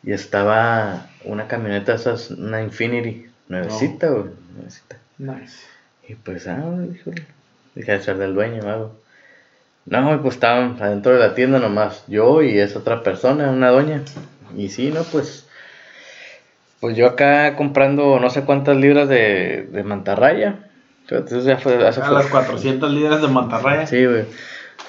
y 0.03 0.13
estaba 0.13 1.07
una 1.25 1.49
camioneta, 1.49 1.95
esas, 1.95 2.31
una 2.31 2.61
Infinity, 2.61 3.27
nuevecita, 3.49 4.09
güey, 4.09 4.31
nuevecita. 4.55 4.99
Nice. 5.17 5.57
Y 6.07 6.15
pues, 6.17 6.47
ah, 6.47 6.63
híjole, 6.95 7.25
dije, 7.75 7.93
de 7.93 8.03
ser 8.03 8.19
del 8.19 8.35
dueño, 8.35 8.63
algo. 8.69 9.01
No, 9.87 10.21
pues 10.21 10.35
estaban 10.35 10.77
adentro 10.81 11.13
de 11.13 11.21
la 11.21 11.35
tienda 11.35 11.59
nomás, 11.59 12.05
yo 12.09 12.43
y 12.43 12.59
esa 12.59 12.81
otra 12.81 13.03
persona, 13.03 13.51
una 13.51 13.71
doña. 13.71 14.03
Y 14.57 14.69
sí, 14.69 14.91
no, 14.93 15.03
pues, 15.05 15.47
pues 16.81 16.97
yo 16.97 17.07
acá 17.07 17.57
comprando 17.57 18.19
no 18.21 18.31
sé 18.31 18.43
cuántas 18.43 18.77
libras 18.77 19.09
de, 19.09 19.69
de 19.71 19.83
mantarraya. 19.85 20.69
Entonces 21.09 21.45
ya 21.45 21.57
fue, 21.59 21.77
eso 21.89 22.03
A 22.03 22.07
fue- 22.07 22.15
las 22.15 22.27
400 22.27 22.91
libras 22.93 23.23
de 23.23 23.29
mantarraya. 23.29 23.87
Sí, 23.87 24.05
güey, 24.05 24.25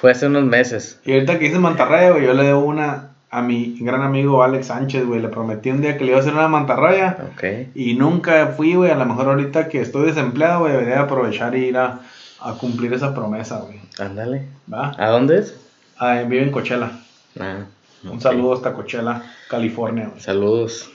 fue 0.00 0.10
hace 0.10 0.26
unos 0.26 0.44
meses. 0.44 1.00
Y 1.04 1.12
ahorita 1.12 1.38
que 1.38 1.44
dices 1.46 1.60
mantarraya, 1.60 2.10
güey, 2.10 2.24
yo 2.24 2.34
le 2.34 2.42
debo 2.44 2.60
una 2.64 3.10
a 3.30 3.42
mi 3.42 3.76
gran 3.80 4.02
amigo 4.02 4.42
Alex 4.42 4.66
Sánchez, 4.66 5.06
güey. 5.06 5.20
Le 5.20 5.28
prometí 5.28 5.70
un 5.70 5.80
día 5.80 5.96
que 5.96 6.04
le 6.04 6.10
iba 6.10 6.18
a 6.18 6.22
hacer 6.22 6.32
una 6.32 6.48
mantarraya. 6.48 7.18
Ok. 7.34 7.44
Y 7.74 7.94
nunca 7.94 8.48
fui, 8.56 8.74
güey. 8.74 8.90
A 8.90 8.96
lo 8.96 9.04
mejor 9.04 9.26
ahorita 9.28 9.68
que 9.68 9.80
estoy 9.80 10.06
desempleado, 10.06 10.60
güey, 10.60 10.72
debería 10.72 11.00
aprovechar 11.02 11.54
y 11.54 11.66
ir 11.66 11.76
a, 11.76 12.00
a 12.40 12.52
cumplir 12.54 12.92
esa 12.92 13.14
promesa, 13.14 13.58
güey. 13.60 13.80
Ándale. 13.98 14.46
¿Va? 14.72 14.94
¿A 14.98 15.08
dónde 15.10 15.38
es? 15.38 15.56
Ah, 15.96 16.22
vive 16.26 16.42
en 16.42 16.50
Coachella. 16.52 16.92
Ah, 17.40 17.64
Un 18.04 18.20
saludo 18.20 18.54
hasta 18.54 18.72
Coachella, 18.72 19.22
California, 19.48 20.08
güey. 20.08 20.20
Saludos. 20.20 20.90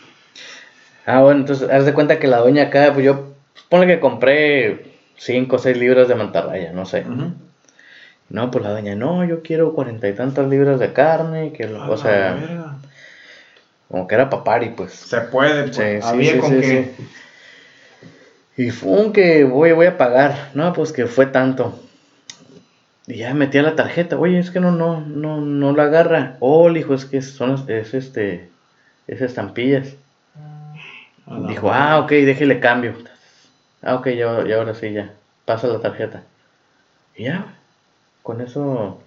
Ah, 1.05 1.19
bueno, 1.21 1.41
entonces, 1.41 1.69
haz 1.69 1.85
de 1.85 1.93
cuenta 1.93 2.19
que 2.19 2.27
la 2.27 2.37
doña 2.37 2.63
acá, 2.63 2.91
pues 2.93 3.05
yo, 3.05 3.33
ponle 3.69 3.87
que 3.87 3.99
compré 3.99 4.93
5 5.17 5.57
o 5.57 5.59
6 5.59 5.75
libras 5.77 6.07
de 6.07 6.15
mantarraya, 6.15 6.71
no 6.71 6.85
sé. 6.85 7.05
No, 8.29 8.49
pues 8.49 8.63
la 8.63 8.71
doña, 8.71 8.95
no, 8.95 9.25
yo 9.25 9.43
quiero 9.43 9.73
cuarenta 9.73 10.07
y 10.07 10.13
tantas 10.15 10.47
libras 10.47 10.79
de 10.79 10.93
carne, 10.93 11.51
que, 11.51 11.65
A 11.65 11.67
lo- 11.67 11.79
la 11.85 11.89
o 11.89 11.97
sea, 11.97 12.77
como 13.89 14.07
que 14.07 14.15
era 14.15 14.29
papari, 14.29 14.69
pues. 14.69 14.93
Se 14.93 15.19
puede, 15.21 15.63
pues. 15.63 15.75
Sí, 15.75 16.07
Había 16.07 16.31
sí, 16.33 16.37
con 16.39 16.49
sí, 16.51 16.61
que. 16.61 16.95
Y 18.55 18.69
fue 18.69 18.91
un 18.91 19.13
que 19.13 19.43
voy, 19.45 19.71
voy 19.71 19.87
a 19.87 19.97
pagar, 19.97 20.51
no, 20.53 20.73
pues 20.73 20.91
que 20.91 21.07
fue 21.07 21.25
tanto. 21.25 21.79
Y 23.07 23.15
ya 23.17 23.33
metí 23.33 23.57
a 23.57 23.63
la 23.63 23.75
tarjeta, 23.75 24.17
oye, 24.17 24.39
es 24.39 24.51
que 24.51 24.59
no, 24.59 24.71
no, 24.71 25.01
no, 25.01 25.41
no 25.41 25.73
la 25.73 25.83
agarra. 25.83 26.37
Oh, 26.39 26.69
le 26.69 26.79
dijo, 26.79 26.93
es 26.93 27.05
que 27.05 27.21
son, 27.21 27.65
es 27.67 27.93
este, 27.93 28.49
es 29.07 29.21
estampillas. 29.21 29.95
A 31.27 31.37
la 31.39 31.49
Dijo, 31.49 31.71
ah, 31.71 31.99
ok, 31.99 32.09
déjele 32.11 32.59
cambio. 32.59 32.93
Ah, 33.81 33.95
ok, 33.95 34.07
ya, 34.09 34.45
ya 34.47 34.57
ahora 34.57 34.73
sí, 34.75 34.93
ya. 34.93 35.13
Pasa 35.45 35.67
la 35.67 35.79
tarjeta. 35.79 36.23
Y 37.15 37.25
ya, 37.25 37.45
con 38.21 38.39
eso, 38.39 39.01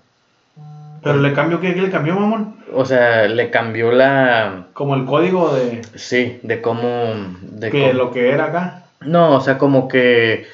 Pero 1.02 1.18
le 1.18 1.32
cambió, 1.32 1.60
¿qué, 1.60 1.74
qué 1.74 1.80
le 1.82 1.90
cambió, 1.90 2.14
mamón? 2.14 2.56
o 2.72 2.84
sea, 2.84 3.26
le 3.28 3.50
cambió 3.50 3.92
la, 3.92 4.66
Como 4.74 4.94
el 4.96 5.06
código 5.06 5.54
de, 5.54 5.82
sí, 5.94 6.38
de 6.42 6.60
cómo, 6.60 7.14
de 7.42 7.70
que 7.70 7.80
cómo- 7.80 7.92
lo 7.94 8.10
que 8.12 8.30
era 8.30 8.46
acá. 8.46 8.82
No, 9.00 9.34
o 9.36 9.40
sea, 9.40 9.58
como 9.58 9.88
que 9.88 10.46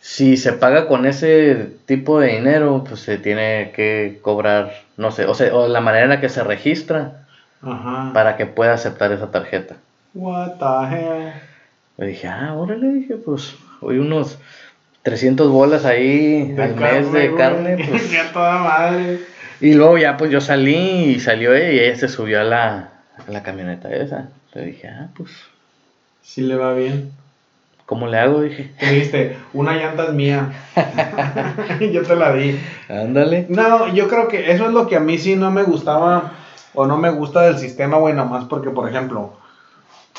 si 0.00 0.36
se 0.36 0.52
paga 0.52 0.86
con 0.86 1.06
ese 1.06 1.68
tipo 1.86 2.20
de 2.20 2.28
dinero, 2.28 2.84
pues 2.88 3.00
se 3.00 3.18
tiene 3.18 3.72
que 3.74 4.18
cobrar, 4.22 4.72
no 4.96 5.10
sé, 5.10 5.26
o 5.26 5.34
sea, 5.34 5.54
o 5.54 5.68
la 5.68 5.80
manera 5.80 6.04
en 6.04 6.10
la 6.10 6.20
que 6.20 6.28
se 6.28 6.44
registra 6.44 7.26
Ajá. 7.62 8.10
para 8.12 8.36
que 8.36 8.46
pueda 8.46 8.74
aceptar 8.74 9.12
esa 9.12 9.30
tarjeta. 9.30 9.76
What 10.14 10.54
the 10.58 10.94
hell. 10.96 11.32
Le 11.96 12.06
dije, 12.06 12.28
ah, 12.28 12.54
órale, 12.54 12.88
dije, 12.88 13.16
pues, 13.16 13.54
hoy 13.80 13.98
unos 13.98 14.38
300 15.02 15.50
bolas 15.50 15.84
ahí 15.84 16.54
al 16.58 16.76
mes 16.76 17.12
de 17.12 17.28
güey. 17.28 17.36
carne, 17.36 17.84
pues. 17.88 18.02
Que 18.04 18.18
a 18.18 18.32
toda 18.32 18.58
madre. 18.58 19.20
Y 19.60 19.74
luego 19.74 19.98
ya, 19.98 20.16
pues, 20.16 20.30
yo 20.30 20.40
salí 20.40 20.76
y 20.76 21.20
salió 21.20 21.54
ella 21.54 21.72
y 21.72 21.78
ella 21.80 21.96
se 21.96 22.08
subió 22.08 22.40
a 22.40 22.44
la, 22.44 22.90
a 23.26 23.30
la 23.30 23.42
camioneta 23.42 23.92
esa. 23.92 24.28
Le 24.54 24.64
dije, 24.66 24.88
ah, 24.88 25.08
pues, 25.16 25.30
Sí 26.22 26.42
le 26.42 26.56
va 26.56 26.74
bien. 26.74 27.10
¿Cómo 27.88 28.06
le 28.06 28.18
hago? 28.18 28.42
Dije, 28.42 28.70
dijiste, 28.78 29.38
una 29.54 29.72
llanta 29.74 30.04
es 30.04 30.12
mía. 30.12 30.52
yo 31.92 32.02
te 32.02 32.14
la 32.16 32.34
di. 32.34 32.60
ándale. 32.88 33.46
No, 33.48 33.92
yo 33.94 34.06
creo 34.08 34.28
que 34.28 34.52
eso 34.52 34.66
es 34.66 34.72
lo 34.72 34.86
que 34.86 34.96
a 34.96 35.00
mí 35.00 35.16
sí 35.16 35.36
no 35.36 35.50
me 35.50 35.62
gustaba 35.62 36.32
o 36.74 36.86
no 36.86 36.98
me 36.98 37.08
gusta 37.10 37.40
del 37.42 37.56
sistema, 37.58 37.96
güey, 37.96 38.14
nomás 38.14 38.44
porque, 38.44 38.68
por 38.70 38.88
ejemplo. 38.88 39.32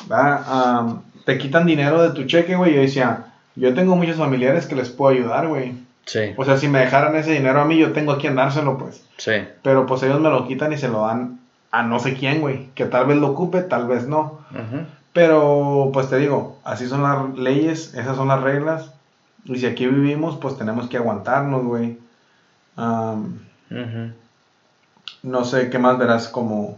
Am, 0.09 1.01
te 1.25 1.37
quitan 1.37 1.65
dinero 1.67 2.01
de 2.01 2.09
tu 2.15 2.25
cheque, 2.25 2.55
güey. 2.55 2.73
Yo 2.73 2.81
decía, 2.81 3.25
yo 3.55 3.73
tengo 3.75 3.95
muchos 3.95 4.17
familiares 4.17 4.65
que 4.65 4.75
les 4.75 4.89
puedo 4.89 5.15
ayudar, 5.15 5.47
güey. 5.47 5.75
Sí, 6.05 6.33
O 6.37 6.43
sea, 6.43 6.57
si 6.57 6.67
me 6.67 6.79
dejaran 6.79 7.15
ese 7.15 7.33
dinero 7.33 7.61
a 7.61 7.65
mí, 7.65 7.77
yo 7.77 7.91
tengo 7.91 8.13
a 8.13 8.17
quien 8.17 8.35
dárselo, 8.35 8.79
pues. 8.79 9.05
sí, 9.17 9.43
Pero 9.61 9.85
pues 9.85 10.01
ellos 10.01 10.19
me 10.19 10.29
lo 10.31 10.47
quitan 10.47 10.73
y 10.73 10.77
se 10.77 10.87
lo 10.87 11.05
dan 11.05 11.39
a 11.71 11.83
no 11.83 11.99
sé 11.99 12.15
quién, 12.15 12.41
güey. 12.41 12.69
Que 12.73 12.85
tal 12.85 13.05
vez 13.05 13.17
lo 13.17 13.27
ocupe, 13.27 13.61
tal 13.61 13.87
vez 13.87 14.07
no. 14.07 14.39
ujú, 14.51 14.85
Pero, 15.13 15.89
pues 15.93 16.09
te 16.09 16.17
digo, 16.17 16.57
así 16.63 16.87
son 16.87 17.03
las 17.03 17.37
leyes, 17.37 17.93
esas 17.93 18.15
son 18.15 18.27
las 18.27 18.41
reglas. 18.41 18.91
Y 19.45 19.57
si 19.57 19.65
aquí 19.65 19.87
vivimos, 19.87 20.37
pues 20.37 20.57
tenemos 20.57 20.87
que 20.87 20.97
aguantarnos, 20.97 21.63
güey. 21.63 21.97
Ujú. 22.77 24.11
no 25.23 25.43
sé 25.43 25.69
qué 25.69 25.79
más 25.79 25.97
verás 25.97 26.27
como. 26.29 26.77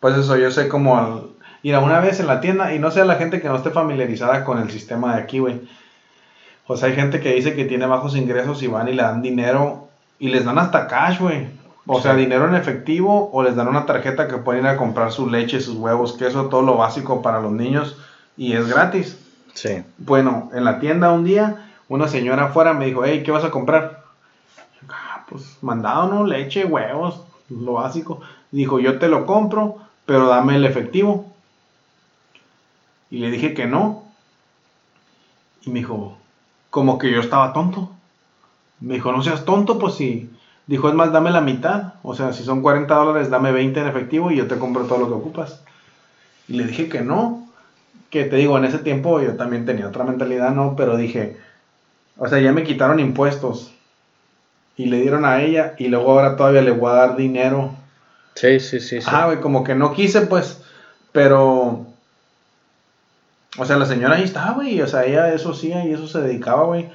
Pues 0.00 0.14
eso, 0.16 0.36
yo 0.36 0.50
sé 0.50 0.68
como 0.68 0.98
al 0.98 1.22
ir 1.62 1.74
a 1.74 1.80
una 1.80 2.00
vez 2.00 2.20
en 2.20 2.26
la 2.26 2.40
tienda 2.40 2.74
y 2.74 2.78
no 2.78 2.90
sé 2.90 3.00
a 3.00 3.04
la 3.04 3.16
gente 3.16 3.40
que 3.40 3.48
no 3.48 3.56
esté 3.56 3.70
familiarizada 3.70 4.44
con 4.44 4.58
el 4.58 4.70
sistema 4.70 5.14
de 5.14 5.22
aquí, 5.22 5.38
güey. 5.38 5.60
O 6.66 6.76
sea, 6.76 6.88
hay 6.88 6.94
gente 6.94 7.20
que 7.20 7.32
dice 7.32 7.54
que 7.54 7.64
tiene 7.64 7.86
bajos 7.86 8.16
ingresos 8.16 8.62
y 8.62 8.66
van 8.66 8.88
y 8.88 8.92
le 8.92 9.02
dan 9.02 9.22
dinero 9.22 9.88
y 10.18 10.28
les 10.28 10.44
dan 10.44 10.58
hasta 10.58 10.86
cash, 10.86 11.20
güey. 11.20 11.48
O 11.88 12.00
sea, 12.00 12.16
dinero 12.16 12.48
en 12.48 12.56
efectivo 12.56 13.30
o 13.32 13.42
les 13.42 13.54
dan 13.54 13.68
una 13.68 13.86
tarjeta 13.86 14.26
que 14.26 14.38
pueden 14.38 14.64
ir 14.64 14.70
a 14.70 14.76
comprar 14.76 15.12
su 15.12 15.30
leche, 15.30 15.60
sus 15.60 15.76
huevos, 15.76 16.14
queso, 16.14 16.46
todo 16.46 16.62
lo 16.62 16.76
básico 16.76 17.22
para 17.22 17.40
los 17.40 17.52
niños 17.52 17.96
y 18.36 18.54
es 18.54 18.66
gratis. 18.66 19.18
Sí, 19.54 19.82
Bueno, 19.96 20.50
en 20.52 20.64
la 20.64 20.80
tienda 20.80 21.12
un 21.12 21.24
día, 21.24 21.70
una 21.88 22.08
señora 22.08 22.46
afuera 22.46 22.74
me 22.74 22.86
dijo, 22.86 23.04
hey, 23.04 23.22
¿qué 23.24 23.30
vas 23.30 23.44
a 23.44 23.50
comprar? 23.50 24.04
Ah, 24.88 25.24
pues 25.28 25.58
mandado, 25.62 26.08
¿no? 26.08 26.26
Leche, 26.26 26.64
huevos, 26.64 27.22
lo 27.48 27.74
básico. 27.74 28.20
Dijo, 28.50 28.80
yo 28.80 28.98
te 28.98 29.08
lo 29.08 29.24
compro, 29.24 29.76
pero 30.04 30.26
dame 30.26 30.56
el 30.56 30.64
efectivo. 30.64 31.32
Y 33.10 33.18
le 33.18 33.30
dije 33.30 33.54
que 33.54 33.66
no. 33.66 34.04
Y 35.62 35.70
me 35.70 35.78
dijo, 35.78 36.18
como 36.70 36.98
que 36.98 37.10
yo 37.10 37.20
estaba 37.20 37.52
tonto. 37.52 37.90
Me 38.80 38.94
dijo, 38.94 39.12
no 39.12 39.22
seas 39.22 39.44
tonto, 39.44 39.78
pues 39.78 39.94
si... 39.94 40.30
Dijo, 40.66 40.88
es 40.88 40.94
más, 40.94 41.12
dame 41.12 41.30
la 41.30 41.40
mitad. 41.40 41.94
O 42.02 42.14
sea, 42.14 42.32
si 42.32 42.42
son 42.42 42.60
40 42.60 42.92
dólares, 42.94 43.30
dame 43.30 43.52
20 43.52 43.80
en 43.80 43.86
efectivo 43.86 44.30
y 44.30 44.36
yo 44.36 44.48
te 44.48 44.58
compro 44.58 44.84
todo 44.84 44.98
lo 44.98 45.06
que 45.06 45.14
ocupas. 45.14 45.62
Y 46.48 46.54
le 46.54 46.64
dije 46.64 46.88
que 46.88 47.02
no. 47.02 47.48
Que 48.10 48.24
te 48.24 48.36
digo, 48.36 48.58
en 48.58 48.64
ese 48.64 48.78
tiempo 48.78 49.20
yo 49.20 49.36
también 49.36 49.64
tenía 49.64 49.88
otra 49.88 50.04
mentalidad, 50.04 50.50
¿no? 50.50 50.74
Pero 50.76 50.96
dije, 50.96 51.36
o 52.16 52.28
sea, 52.28 52.40
ya 52.40 52.52
me 52.52 52.64
quitaron 52.64 52.98
impuestos. 52.98 53.72
Y 54.76 54.86
le 54.86 55.00
dieron 55.00 55.24
a 55.24 55.40
ella 55.40 55.74
y 55.78 55.88
luego 55.88 56.12
ahora 56.12 56.36
todavía 56.36 56.62
le 56.62 56.70
voy 56.72 56.90
a 56.90 56.94
dar 56.96 57.16
dinero. 57.16 57.74
sí, 58.34 58.60
sí, 58.60 58.80
sí. 58.80 59.00
sí. 59.00 59.06
Ajá, 59.06 59.26
güey, 59.26 59.40
como 59.40 59.64
que 59.64 59.74
no 59.74 59.92
quise, 59.92 60.22
pues, 60.22 60.62
pero... 61.12 61.86
O 63.58 63.64
sea, 63.64 63.76
la 63.76 63.86
señora 63.86 64.16
ahí 64.16 64.24
estaba, 64.24 64.52
güey, 64.52 64.82
o 64.82 64.86
sea, 64.86 65.06
ella 65.06 65.32
eso 65.32 65.54
sí, 65.54 65.72
y 65.72 65.92
eso 65.92 66.06
se 66.06 66.20
dedicaba, 66.20 66.64
güey. 66.64 66.90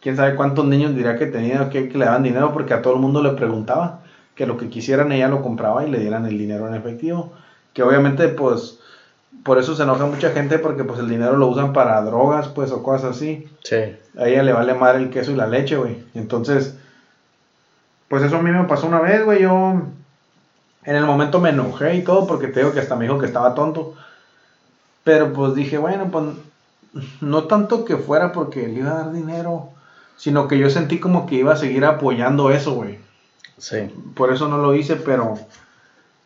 Quién 0.00 0.16
sabe 0.16 0.36
cuántos 0.36 0.64
niños 0.66 0.94
diría 0.94 1.16
que 1.16 1.26
tenía, 1.26 1.70
que, 1.70 1.88
que 1.88 1.98
le 1.98 2.04
daban 2.04 2.22
dinero, 2.22 2.52
porque 2.52 2.74
a 2.74 2.82
todo 2.82 2.94
el 2.94 3.00
mundo 3.00 3.22
le 3.22 3.32
preguntaba 3.32 4.00
que 4.34 4.46
lo 4.46 4.56
que 4.56 4.68
quisieran 4.68 5.10
ella 5.10 5.28
lo 5.28 5.42
compraba 5.42 5.84
y 5.84 5.90
le 5.90 5.98
dieran 5.98 6.24
el 6.26 6.38
dinero 6.38 6.68
en 6.68 6.74
efectivo. 6.74 7.32
Que 7.72 7.82
obviamente, 7.82 8.28
pues, 8.28 8.78
por 9.42 9.58
eso 9.58 9.74
se 9.74 9.82
enoja 9.82 10.06
mucha 10.06 10.30
gente, 10.30 10.58
porque 10.58 10.84
pues 10.84 11.00
el 11.00 11.08
dinero 11.08 11.36
lo 11.36 11.48
usan 11.48 11.72
para 11.72 12.00
drogas, 12.02 12.48
pues, 12.48 12.70
o 12.70 12.82
cosas 12.82 13.16
así. 13.16 13.48
Sí, 13.64 13.76
A 14.16 14.28
ella 14.28 14.42
le 14.42 14.52
vale 14.52 14.74
madre 14.74 14.98
el 14.98 15.10
queso 15.10 15.32
y 15.32 15.36
la 15.36 15.46
leche, 15.46 15.76
güey. 15.76 16.02
Entonces, 16.14 16.76
pues 18.08 18.22
eso 18.22 18.36
a 18.36 18.42
mí 18.42 18.50
me 18.50 18.64
pasó 18.64 18.86
una 18.86 19.00
vez, 19.00 19.24
güey. 19.24 19.42
Yo 19.42 19.82
en 20.84 20.96
el 20.96 21.04
momento 21.04 21.38
me 21.40 21.50
enojé 21.50 21.96
y 21.96 22.02
todo 22.02 22.26
porque 22.26 22.48
te 22.48 22.60
digo 22.60 22.72
que 22.72 22.80
hasta 22.80 22.96
me 22.96 23.04
dijo 23.04 23.18
que 23.18 23.26
estaba 23.26 23.54
tonto. 23.54 23.94
Pero 25.04 25.32
pues 25.32 25.54
dije, 25.54 25.78
bueno, 25.78 26.10
pues 26.10 26.24
no 27.20 27.44
tanto 27.44 27.84
que 27.84 27.96
fuera 27.96 28.32
porque 28.32 28.68
le 28.68 28.80
iba 28.80 28.90
a 28.92 29.04
dar 29.04 29.12
dinero, 29.12 29.68
sino 30.18 30.46
que 30.48 30.58
yo 30.58 30.68
sentí 30.68 30.98
como 31.00 31.26
que 31.26 31.36
iba 31.36 31.54
a 31.54 31.56
seguir 31.56 31.84
apoyando 31.86 32.50
eso, 32.50 32.74
güey. 32.74 32.98
sí. 33.56 33.78
Por 34.14 34.30
eso 34.32 34.48
no 34.48 34.58
lo 34.58 34.74
hice, 34.74 34.96
pero 34.96 35.38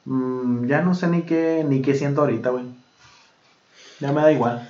mm, 0.06 0.66
ya 0.66 0.82
no 0.82 0.94
sé 0.94 1.06
ni 1.06 1.22
qué, 1.22 1.64
ni 1.68 1.80
qué 1.82 1.94
siento 1.94 2.22
ahorita, 2.22 2.50
güey. 2.50 2.64
Ya 4.00 4.10
me 4.12 4.20
da 4.22 4.32
igual. 4.32 4.68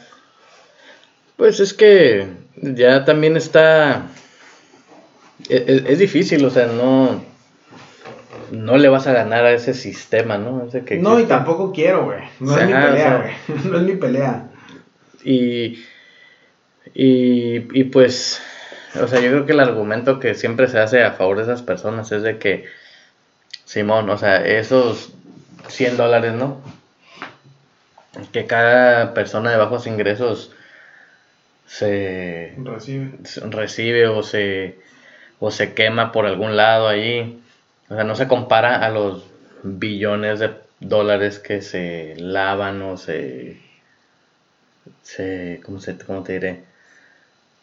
Pues 1.37 1.59
es 1.61 1.73
que 1.73 2.29
ya 2.61 3.05
también 3.07 3.37
está. 3.39 4.09
e- 5.49 5.65
e- 5.67 5.85
Es, 5.93 5.99
difícil, 5.99 6.45
o 6.45 6.51
sea, 6.51 6.67
no. 6.67 7.23
No 8.51 8.77
le 8.77 8.89
vas 8.91 9.07
a 9.07 9.13
ganar 9.15 9.47
a 9.47 9.53
ese 9.53 9.73
sistema, 9.73 10.37
¿no? 10.37 10.65
Ese 10.67 10.85
que 10.85 10.97
No, 10.99 11.19
y 11.19 11.25
tampoco 11.25 11.73
quiero, 11.73 12.05
güey. 12.05 12.21
No 12.39 12.59
es 12.59 12.67
mi 12.67 12.73
o 12.75 12.77
pelea, 12.77 12.97
sea. 12.97 13.19
güey. 13.49 13.65
No 13.73 13.79
es 13.79 13.83
mi 13.85 13.97
pelea. 13.97 14.51
Y, 15.25 15.83
y, 16.95 17.67
y 17.81 17.85
pues, 17.85 18.43
o 19.01 19.07
sea, 19.09 19.21
yo 19.21 19.31
creo 19.31 19.47
que 19.47 19.53
el 19.53 19.61
argumento 19.61 20.19
que 20.21 20.35
siempre 20.35 20.69
se 20.69 20.79
hace 20.79 21.03
a 21.03 21.13
favor 21.13 21.39
de 21.39 21.45
esas 21.45 21.63
personas 21.63 22.13
es 22.13 22.23
de 22.23 22.39
que, 22.39 22.67
Simón, 23.65 24.11
o 24.11 24.19
sea, 24.19 24.45
esos 24.45 25.13
100 25.69 25.97
dólares, 25.97 26.35
¿no? 26.35 26.61
Que 28.33 28.47
cada 28.47 29.15
persona 29.15 29.51
de 29.51 29.57
bajos 29.57 29.87
ingresos 29.87 30.53
se, 31.67 32.55
Recibe. 32.59 33.19
recibe 33.51 34.09
o 34.09 34.23
se, 34.23 34.79
o 35.41 35.51
se 35.51 35.73
quema 35.73 36.13
por 36.13 36.27
algún 36.27 36.57
lado 36.57 36.89
ahí. 36.89 37.43
O 37.89 37.95
sea, 37.95 38.05
no 38.05 38.15
se 38.15 38.29
compara 38.29 38.85
a 38.85 38.91
los 38.91 39.25
billones 39.63 40.41
de 40.41 40.51
dólares 40.81 41.39
que 41.39 41.63
se 41.63 42.15
lavan 42.19 42.83
o 42.83 42.97
se, 42.99 43.59
se 45.03 45.61
¿cómo, 45.65 45.81
se, 45.81 45.97
cómo 45.99 46.23
te 46.23 46.35
diré? 46.35 46.65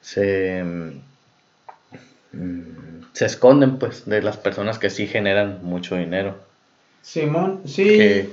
Se, 0.02 0.64
se 3.14 3.26
esconden 3.26 3.78
pues 3.78 4.06
de 4.06 4.22
las 4.22 4.38
personas 4.38 4.80
que 4.80 4.90
sí 4.90 5.08
generan 5.08 5.60
mucho 5.64 5.96
dinero. 5.96 6.36
Simón, 7.02 7.62
sí. 7.66 7.84
Que, 7.84 8.30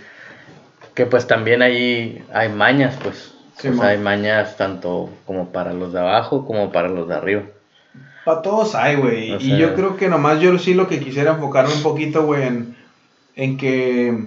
que 0.94 1.06
pues 1.06 1.26
también 1.26 1.62
ahí 1.62 2.24
hay 2.32 2.48
mañas 2.48 2.96
pues. 3.02 3.32
Sí, 3.58 3.68
o 3.68 3.72
sea, 3.72 3.82
mo. 3.82 3.88
hay 3.88 3.98
mañas 3.98 4.56
tanto 4.56 5.10
como 5.24 5.50
para 5.50 5.72
los 5.72 5.92
de 5.92 6.00
abajo 6.00 6.44
como 6.44 6.72
para 6.72 6.88
los 6.88 7.08
de 7.08 7.14
arriba. 7.14 7.42
Para 8.26 8.42
todos 8.42 8.74
hay, 8.74 8.96
güey. 8.96 9.32
O 9.32 9.40
y 9.40 9.56
yo 9.56 9.74
creo 9.74 9.96
que 9.96 10.08
nomás 10.08 10.40
yo 10.40 10.58
sí 10.58 10.74
lo 10.74 10.88
que 10.88 10.98
quisiera 10.98 11.34
enfocarme 11.34 11.72
un 11.72 11.82
poquito, 11.82 12.26
güey, 12.26 12.42
en, 12.42 12.76
en 13.36 13.56
que, 13.56 14.26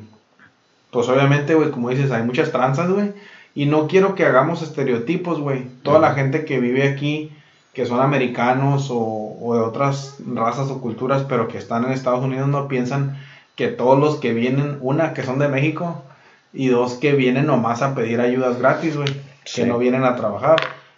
pues 0.89 1.09
obviamente, 1.09 1.53
güey, 1.53 1.69
como 1.69 1.89
dices, 1.89 2.09
hay 2.09 2.23
muchas 2.23 2.51
tranzas, 2.51 2.89
güey. 2.89 3.11
Y 3.53 3.65
no 3.65 3.88
quiero 3.88 4.15
que 4.15 4.25
hagamos 4.25 4.61
estereotipos, 4.61 5.41
güey. 5.41 5.65
Toda 5.83 5.99
la 5.99 6.13
gente 6.13 6.45
que 6.45 6.61
vive 6.61 6.88
aquí, 6.88 7.31
que 7.79 7.86
son 7.86 8.01
americanos 8.01 8.89
o, 8.91 9.38
o 9.41 9.55
de 9.55 9.62
otras 9.62 10.17
razas 10.36 10.69
o 10.69 10.81
culturas, 10.81 11.24
pero 11.29 11.48
que 11.48 11.57
están 11.57 11.86
en 11.86 11.93
Estados 11.93 12.21
Unidos, 12.21 12.50
no 12.50 12.67
piensan 12.67 13.17
que 13.55 13.69
todos 13.69 13.98
los 13.98 14.17
que 14.17 14.33
vienen, 14.33 14.79
una, 14.81 15.13
que 15.13 15.24
son 15.24 15.39
de 15.39 15.48
México, 15.48 16.03
y 16.51 16.67
dos, 16.67 16.95
que 16.95 17.13
vienen 17.13 17.45
nomás 17.45 17.81
a 17.81 17.95
pedir 17.95 18.19
ayudas 18.19 18.59
gratis, 18.59 18.98
güey. 18.98 19.07
Sí. 19.45 19.62
Que 19.62 19.65
no 19.65 19.77
vienen 19.77 20.03
a 20.03 20.17
trabajar. 20.17 20.57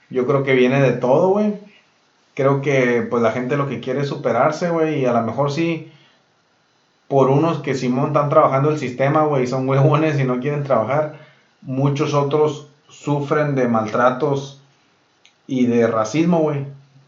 Yo 0.09 0.25
creo 0.25 0.41
que 0.41 0.55
viene 0.55 0.81
de 0.81 0.93
todo, 0.93 1.29
güey. 1.29 1.53
Creo 2.33 2.63
que 2.63 3.05
pues 3.07 3.21
la 3.21 3.31
gente 3.31 3.57
lo 3.57 3.69
que 3.69 3.79
quiere 3.79 4.01
es 4.01 4.07
superarse, 4.07 4.71
güey, 4.71 5.01
y 5.01 5.05
a 5.05 5.13
lo 5.13 5.21
mejor 5.21 5.51
sí, 5.51 5.91
por 7.07 7.29
unos 7.29 7.59
que 7.59 7.75
Simón 7.75 8.07
están 8.07 8.29
trabajando 8.29 8.71
el 8.71 8.79
sistema, 8.79 9.21
güey, 9.25 9.45
son 9.45 9.69
huevones 9.69 10.19
y 10.19 10.23
no 10.23 10.39
quieren 10.39 10.63
trabajar, 10.63 11.19
muchos 11.61 12.15
otros 12.15 12.69
sufren 12.89 13.53
de 13.53 13.67
maltratos 13.67 14.61
y 15.51 15.65
de 15.65 15.86
racismo, 15.86 16.39
güey, 16.39 16.65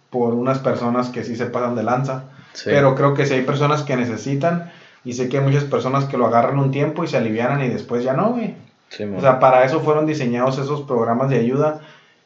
por 0.09 0.33
unas 0.33 0.59
personas 0.59 1.07
que 1.07 1.23
sí 1.23 1.37
se 1.37 1.45
pasan 1.45 1.75
de 1.75 1.83
lanza. 1.83 2.25
Sí. 2.51 2.65
Pero 2.65 2.93
creo 2.93 3.13
que 3.13 3.25
si 3.25 3.35
hay 3.35 3.43
personas 3.43 3.83
que 3.83 3.95
necesitan, 3.95 4.69
y 5.05 5.13
sé 5.13 5.29
que 5.29 5.37
hay 5.37 5.45
muchas 5.45 5.63
personas 5.63 6.03
que 6.03 6.17
lo 6.17 6.25
agarran 6.25 6.59
un 6.59 6.69
tiempo 6.69 7.05
y 7.05 7.07
se 7.07 7.15
alivianan 7.15 7.63
y 7.63 7.69
después 7.69 8.03
ya 8.03 8.11
no, 8.11 8.31
güey. 8.31 8.55
Sí. 8.89 9.05
O 9.05 9.21
sea, 9.21 9.39
para 9.39 9.63
eso 9.63 9.79
fueron 9.79 10.05
diseñados 10.05 10.57
esos 10.57 10.81
programas 10.81 11.29
de 11.29 11.39
ayuda 11.39 11.79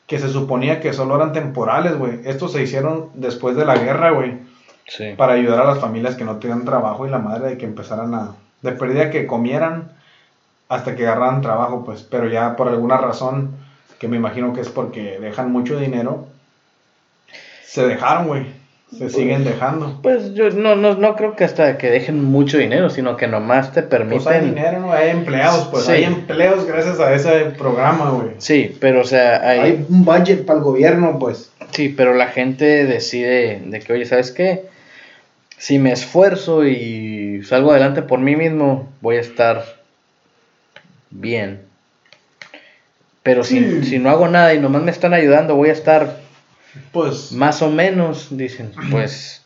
que 0.08 0.18
se 0.18 0.30
suponía 0.30 0.80
que 0.80 0.92
solo 0.92 1.18
eran 1.18 1.34
temporales, 1.34 1.96
güey. 2.00 2.20
Estos 2.26 2.52
se 2.54 2.64
hicieron 2.64 3.10
después 3.14 3.56
de 3.56 3.66
la 3.66 3.76
guerra, 3.76 4.10
güey. 4.10 4.40
Sí. 4.88 5.14
Para 5.16 5.34
ayudar 5.34 5.62
a 5.62 5.66
las 5.66 5.80
familias 5.80 6.16
que 6.16 6.26
no 6.26 6.38
tenían 6.38 6.66
trabajo 6.66 7.06
y 7.06 7.12
la 7.12 7.20
madre 7.20 7.50
de 7.50 7.58
que 7.60 7.66
empezaran 7.66 8.16
a... 8.16 8.32
De 8.64 8.72
pérdida 8.72 9.12
que 9.12 9.28
comieran 9.28 9.92
hasta 10.68 10.96
que 10.96 11.06
agarraran 11.06 11.42
trabajo, 11.42 11.86
pues. 11.86 12.02
Pero 12.02 12.28
ya 12.28 12.56
por 12.56 12.70
alguna 12.70 12.98
razón, 12.98 13.67
que 14.00 14.08
me 14.08 14.18
imagino 14.18 14.54
que 14.54 14.62
es 14.62 14.70
porque 14.70 15.20
dejan 15.20 15.51
mucho 15.51 15.80
dinero, 15.80 16.27
se 17.66 17.86
dejaron, 17.88 18.27
güey. 18.27 18.46
Se 18.98 19.10
siguen 19.10 19.44
dejando. 19.44 20.00
Pues 20.01 20.34
yo 20.34 20.50
no, 20.51 20.77
no, 20.77 20.96
no 20.96 21.16
creo 21.18 21.36
que 21.36 21.44
hasta 21.44 21.77
que 21.77 21.92
dejen 21.92 22.24
mucho 22.24 22.58
dinero, 22.58 22.89
sino 22.89 23.18
que 23.18 23.27
nomás 23.27 23.74
te 23.74 23.84
permiten... 23.84 24.24
Pues 24.24 24.34
hay 24.34 24.46
dinero, 24.46 24.80
no 24.80 24.94
hay 24.94 25.10
empleados, 25.10 25.68
pues 25.70 25.84
Sí. 25.84 25.92
hay 25.92 26.04
empleos 26.06 26.66
gracias 26.66 26.98
a 27.01 27.13
ese 27.13 27.51
programa, 27.58 28.12
güey. 28.12 28.30
Sí, 28.38 28.77
pero 28.80 29.01
o 29.01 29.04
sea, 29.04 29.42
hay... 29.46 29.60
Hay 29.60 29.86
un 29.89 30.06
budget 30.06 30.46
para 30.46 30.60
el 30.60 30.63
gobierno, 30.63 31.20
pues. 31.20 31.51
Sí, 31.72 31.89
pero 31.89 32.13
la 32.13 32.27
gente 32.27 32.86
decide 32.86 33.62
de 33.66 33.80
que, 33.82 33.92
oye, 33.92 34.06
¿sabes 34.06 34.32
qué? 34.32 34.63
Si 35.58 35.80
me 35.80 35.92
esfuerzo 35.92 36.66
y 36.66 37.44
salgo 37.44 37.72
adelante 37.72 38.04
por 38.04 38.20
mí 38.20 38.38
mismo, 38.38 38.88
voy 39.01 39.18
a 39.18 39.22
estar 39.22 39.66
bien. 41.10 41.67
Pero 43.28 43.44
si, 43.44 43.60
Sí. 43.60 43.84
si 43.84 44.00
no 44.00 44.10
hago 44.10 44.30
nada 44.30 44.54
y 44.54 44.60
nomás 44.62 44.84
me 44.84 44.92
están 44.92 45.14
ayudando, 45.14 45.54
voy 45.58 45.68
a 45.68 45.74
estar 45.74 46.22
Pues 46.94 47.34
más 47.34 47.62
o 47.62 47.70
menos, 47.70 48.30
dicen, 48.32 48.72
pues... 48.90 49.44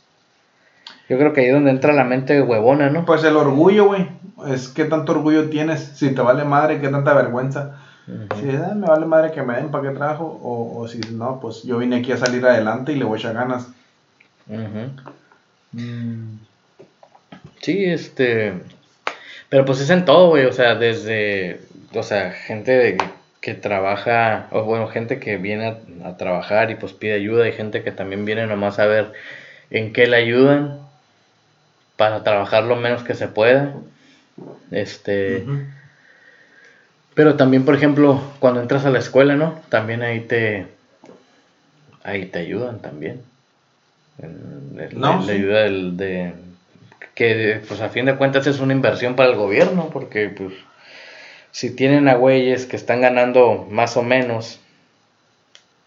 Yo 1.10 1.18
creo 1.18 1.34
que 1.34 1.42
ahí 1.42 1.48
es 1.48 1.54
donde 1.54 1.72
entra 1.72 1.92
la 1.92 2.04
mente 2.04 2.40
huevona, 2.44 2.92
¿no? 2.92 3.06
Pues 3.06 3.24
el 3.24 3.36
orgullo, 3.36 3.86
güey. 3.88 4.08
Es 4.48 4.68
qué 4.68 4.86
tanto 4.86 5.14
orgullo 5.14 5.50
tienes. 5.50 5.80
Si 5.96 6.12
te 6.12 6.22
vale 6.22 6.44
madre, 6.44 6.80
qué 6.80 6.90
tanta 6.90 7.16
vergüenza. 7.16 7.78
Si 8.40 8.50
ah, 8.52 8.74
me 8.76 8.86
vale 8.86 9.08
madre 9.08 9.32
que 9.32 9.42
me 9.42 9.56
den 9.56 9.72
para 9.72 9.90
qué 9.90 9.96
trabajo. 9.96 10.26
O, 10.44 10.80
o 10.80 10.88
si 10.88 11.00
no, 11.00 11.40
pues 11.42 11.64
yo 11.64 11.80
vine 11.80 11.96
aquí 11.98 12.12
a 12.12 12.18
salir 12.18 12.46
adelante 12.46 12.92
y 12.92 12.98
le 12.98 13.06
voy 13.06 13.18
a 13.18 13.20
echar 13.20 13.34
ganas. 13.34 13.68
Ujú. 14.48 14.92
Sí, 17.62 17.86
este. 17.86 18.54
Pero 19.50 19.66
pues 19.66 19.82
es 19.82 19.90
en 19.90 20.06
todo, 20.06 20.30
güey. 20.30 20.46
O 20.46 20.54
sea, 20.54 20.76
desde. 20.76 21.62
O 21.96 22.04
sea, 22.04 22.32
gente 22.32 22.72
de- 22.72 22.98
que 23.42 23.54
trabaja. 23.54 24.48
O 24.52 24.64
bueno, 24.64 24.88
gente 24.88 25.20
que 25.20 25.38
viene 25.38 25.68
a, 26.04 26.08
a 26.08 26.18
trabajar 26.18 26.72
y 26.72 26.76
pues 26.76 26.94
pide 26.94 27.14
ayuda. 27.14 27.48
Y 27.48 27.52
gente 27.52 27.84
que 27.84 27.92
también 27.92 28.24
viene 28.24 28.48
nomás 28.48 28.80
a 28.80 28.86
ver 28.86 29.12
en 29.70 29.92
qué 29.92 30.08
le 30.08 30.16
ayudan. 30.18 30.80
Para 31.98 32.24
trabajar 32.24 32.64
lo 32.64 32.78
menos 32.78 33.04
que 33.04 33.14
se 33.14 33.28
pueda. 33.28 33.74
Este. 34.72 35.46
Pero 37.14 37.36
también, 37.36 37.66
por 37.66 37.76
ejemplo, 37.76 38.22
cuando 38.40 38.62
entras 38.62 38.86
a 38.86 38.90
la 38.90 39.00
escuela, 39.00 39.36
¿no? 39.36 39.60
También 39.70 40.02
ahí 40.02 40.22
te. 40.22 40.68
Ahí 42.04 42.26
te 42.26 42.40
ayudan 42.40 42.80
también. 42.80 43.22
No, 44.94 45.20
la 45.20 45.26
sí. 45.26 45.32
ayuda 45.32 45.64
del, 45.64 45.98
de. 45.98 46.34
Que, 47.14 47.62
pues 47.68 47.82
a 47.82 47.90
fin 47.90 48.06
de 48.06 48.16
cuentas 48.16 48.48
es 48.48 48.60
una 48.60 48.74
inversión 48.74 49.16
para 49.16 49.30
el 49.30 49.36
gobierno, 49.36 49.90
porque, 49.92 50.30
pues. 50.30 50.54
Si 51.52 51.76
tienen 51.76 52.08
a 52.08 52.16
güeyes 52.16 52.66
que 52.66 52.76
están 52.78 53.02
ganando 53.02 53.68
más 53.70 53.98
o 53.98 54.04
menos. 54.04 54.60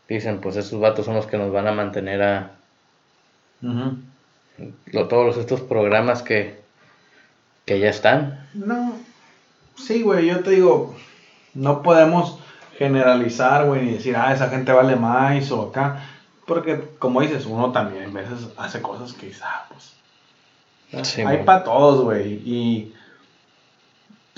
Dicen, 0.08 0.40
pues 0.40 0.56
esos 0.56 0.78
vatos 0.80 1.06
son 1.06 1.14
los 1.14 1.26
que 1.26 1.38
nos 1.38 1.52
van 1.52 1.66
a 1.66 1.72
mantener 1.72 2.22
a. 2.22 2.50
Ujú. 3.62 3.96
lo- 4.92 5.08
todos 5.08 5.36
estos 5.38 5.60
programas 5.62 6.22
que. 6.22 6.62
Que 7.64 7.80
ya 7.80 7.88
están. 7.88 8.46
No. 8.52 8.92
Sí, 9.76 10.02
güey, 10.02 10.26
yo 10.26 10.40
te 10.40 10.50
digo. 10.50 10.94
No 11.54 11.82
podemos 11.82 12.38
generalizar, 12.76 13.66
güey, 13.66 13.82
ni 13.82 13.92
decir, 13.92 14.16
ah, 14.16 14.32
esa 14.34 14.50
gente 14.50 14.72
vale 14.72 14.96
más 14.96 15.50
o 15.52 15.68
acá. 15.70 16.04
Porque, 16.46 16.82
como 16.98 17.22
dices, 17.22 17.46
uno 17.46 17.72
también 17.72 18.10
a 18.10 18.20
veces 18.20 18.48
hace 18.58 18.82
cosas 18.82 19.14
que 19.14 19.26
dices, 19.26 19.42
ah, 19.44 19.66
pues. 19.70 19.94
Sí, 21.06 21.22
hay 21.22 21.38
para 21.44 21.64
todos, 21.64 22.04
güey. 22.04 22.34
Y, 22.44 22.94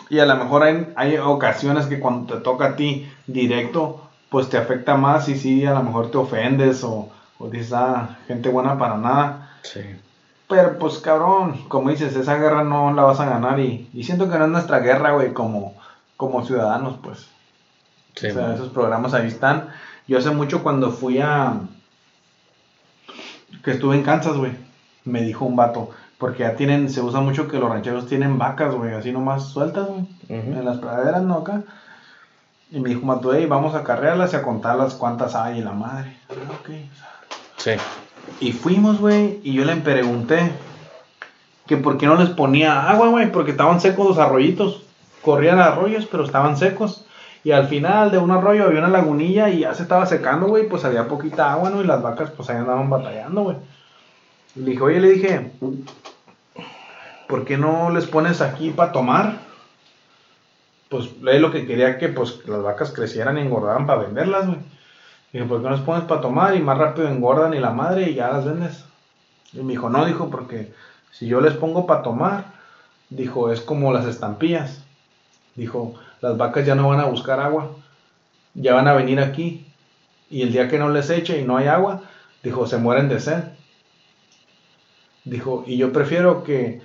y 0.08 0.18
a 0.18 0.26
lo 0.26 0.36
mejor 0.36 0.62
hay, 0.62 0.92
hay 0.96 1.16
ocasiones 1.18 1.86
que 1.86 1.98
cuando 1.98 2.34
te 2.34 2.40
toca 2.40 2.66
a 2.66 2.76
ti 2.76 3.10
directo, 3.26 4.08
pues 4.30 4.48
te 4.48 4.56
afecta 4.58 4.96
más 4.96 5.28
y 5.28 5.36
sí, 5.36 5.64
a 5.66 5.74
lo 5.74 5.82
mejor 5.82 6.10
te 6.10 6.18
ofendes 6.18 6.84
o, 6.84 7.08
o 7.38 7.48
dices, 7.48 7.72
ah, 7.72 8.18
gente 8.26 8.48
buena 8.48 8.78
para 8.78 8.96
nada. 8.96 9.50
Sí. 9.62 9.80
Pero 10.48 10.78
pues 10.78 10.98
cabrón, 10.98 11.64
como 11.68 11.90
dices, 11.90 12.14
esa 12.14 12.36
guerra 12.36 12.62
no 12.62 12.92
la 12.92 13.02
vas 13.02 13.20
a 13.20 13.28
ganar 13.28 13.58
y, 13.58 13.88
y 13.92 14.04
siento 14.04 14.30
que 14.30 14.38
no 14.38 14.44
es 14.44 14.50
nuestra 14.50 14.78
guerra, 14.78 15.12
güey, 15.12 15.32
como, 15.32 15.74
como 16.16 16.44
ciudadanos, 16.44 16.98
pues. 17.02 17.26
Sí, 18.14 18.28
o 18.28 18.32
sea, 18.32 18.54
esos 18.54 18.68
programas 18.68 19.12
ahí 19.12 19.26
están. 19.26 19.68
Yo 20.06 20.18
hace 20.18 20.30
mucho 20.30 20.62
cuando 20.62 20.90
fui 20.92 21.18
a... 21.18 21.60
que 23.64 23.72
estuve 23.72 23.96
en 23.96 24.04
Kansas, 24.04 24.36
güey, 24.36 24.52
me 25.04 25.22
dijo 25.22 25.44
un 25.44 25.56
vato, 25.56 25.90
porque 26.18 26.40
ya 26.44 26.56
tienen, 26.56 26.88
se 26.90 27.00
usa 27.00 27.20
mucho 27.20 27.48
que 27.48 27.58
los 27.58 27.68
rancheros 27.68 28.06
tienen 28.06 28.38
vacas, 28.38 28.74
güey, 28.74 28.94
así 28.94 29.12
nomás 29.12 29.44
sueltas, 29.44 29.86
güey, 29.86 30.00
Ujú. 30.28 30.58
en 30.58 30.64
las 30.64 30.78
praderas, 30.78 31.22
¿no? 31.22 31.38
Acá. 31.38 31.62
Y 32.70 32.80
me 32.80 32.88
dijo, 32.88 33.02
un 33.02 33.08
vato, 33.08 33.32
hey, 33.34 33.46
vamos 33.46 33.74
a 33.74 33.84
carrearlas 33.84 34.32
y 34.32 34.36
a 34.36 34.42
contarlas 34.42 34.94
cuántas 34.94 35.34
hay 35.34 35.58
y 35.58 35.62
la 35.62 35.72
madre. 35.72 36.16
Ah, 36.30 36.34
ok. 36.60 36.70
Sí. 37.58 37.72
Y 38.40 38.52
fuimos, 38.52 38.98
güey, 39.00 39.40
y 39.44 39.52
yo 39.52 39.64
le 39.64 39.76
pregunté 39.76 40.50
que 41.66 41.76
por 41.76 41.96
qué 41.98 42.06
no 42.06 42.16
les 42.16 42.30
ponía 42.30 42.88
agua, 42.90 43.08
güey, 43.08 43.30
porque 43.30 43.52
estaban 43.52 43.80
secos 43.80 44.06
los 44.08 44.18
arroyitos. 44.18 44.82
Corrían 45.22 45.58
arroyos, 45.58 46.06
pero 46.06 46.24
estaban 46.24 46.56
secos. 46.56 47.04
Y 47.44 47.52
al 47.52 47.68
final 47.68 48.10
de 48.10 48.18
un 48.18 48.30
arroyo 48.32 48.64
había 48.64 48.80
una 48.80 48.88
lagunilla 48.88 49.48
y 49.48 49.60
ya 49.60 49.74
se 49.74 49.82
estaba 49.82 50.06
secando, 50.06 50.46
güey, 50.48 50.68
pues 50.68 50.84
había 50.84 51.06
poquita 51.06 51.52
agua, 51.52 51.70
¿no? 51.70 51.80
Y 51.80 51.86
las 51.86 52.02
vacas, 52.02 52.30
pues 52.30 52.50
ahí 52.50 52.56
andaban 52.56 52.90
batallando, 52.90 53.42
güey. 53.42 53.56
Le 54.56 54.70
dije, 54.70 54.82
oye, 54.82 55.00
le 55.00 55.10
dije, 55.10 55.52
¿por 57.28 57.44
qué 57.44 57.58
no 57.58 57.90
les 57.90 58.06
pones 58.06 58.40
aquí 58.40 58.70
para 58.70 58.90
tomar? 58.90 59.38
Pues 60.88 61.10
él 61.26 61.42
lo 61.42 61.50
que 61.52 61.66
quería 61.66 61.98
que, 61.98 62.08
pues, 62.08 62.46
las 62.46 62.62
vacas 62.62 62.90
crecieran 62.90 63.36
y 63.36 63.42
engordaran 63.42 63.86
para 63.86 64.02
venderlas, 64.02 64.46
güey. 64.46 64.58
Dije, 65.32 65.44
¿por 65.44 65.58
qué 65.58 65.64
no 65.64 65.70
las 65.70 65.80
pones 65.80 66.04
para 66.04 66.22
tomar 66.22 66.56
y 66.56 66.60
más 66.60 66.78
rápido 66.78 67.08
engordan 67.08 67.52
y 67.52 67.58
la 67.58 67.70
madre 67.70 68.10
y 68.10 68.14
ya 68.14 68.28
las 68.28 68.46
vendes? 68.46 68.84
Y 69.52 69.58
me 69.62 69.72
dijo, 69.72 69.90
no, 69.90 70.06
dijo, 70.06 70.30
porque 70.30 70.72
si 71.12 71.26
yo 71.26 71.42
les 71.42 71.54
pongo 71.54 71.86
para 71.86 72.02
tomar, 72.02 72.44
dijo, 73.10 73.52
es 73.52 73.60
como 73.60 73.92
las 73.92 74.06
estampillas. 74.06 74.82
Dijo, 75.54 75.94
las 76.22 76.38
vacas 76.38 76.64
ya 76.64 76.74
no 76.74 76.88
van 76.88 77.00
a 77.00 77.06
buscar 77.06 77.40
agua, 77.40 77.72
ya 78.54 78.74
van 78.74 78.88
a 78.88 78.94
venir 78.94 79.20
aquí. 79.20 79.66
Y 80.30 80.42
el 80.42 80.52
día 80.52 80.68
que 80.68 80.78
no 80.78 80.88
les 80.88 81.10
eche 81.10 81.40
y 81.40 81.44
no 81.44 81.58
hay 81.58 81.66
agua, 81.66 82.02
dijo, 82.42 82.66
se 82.66 82.78
mueren 82.78 83.10
de 83.10 83.20
sed. 83.20 83.44
Dijo, 85.26 85.64
y 85.66 85.76
yo 85.76 85.92
prefiero 85.92 86.42
que 86.42 86.80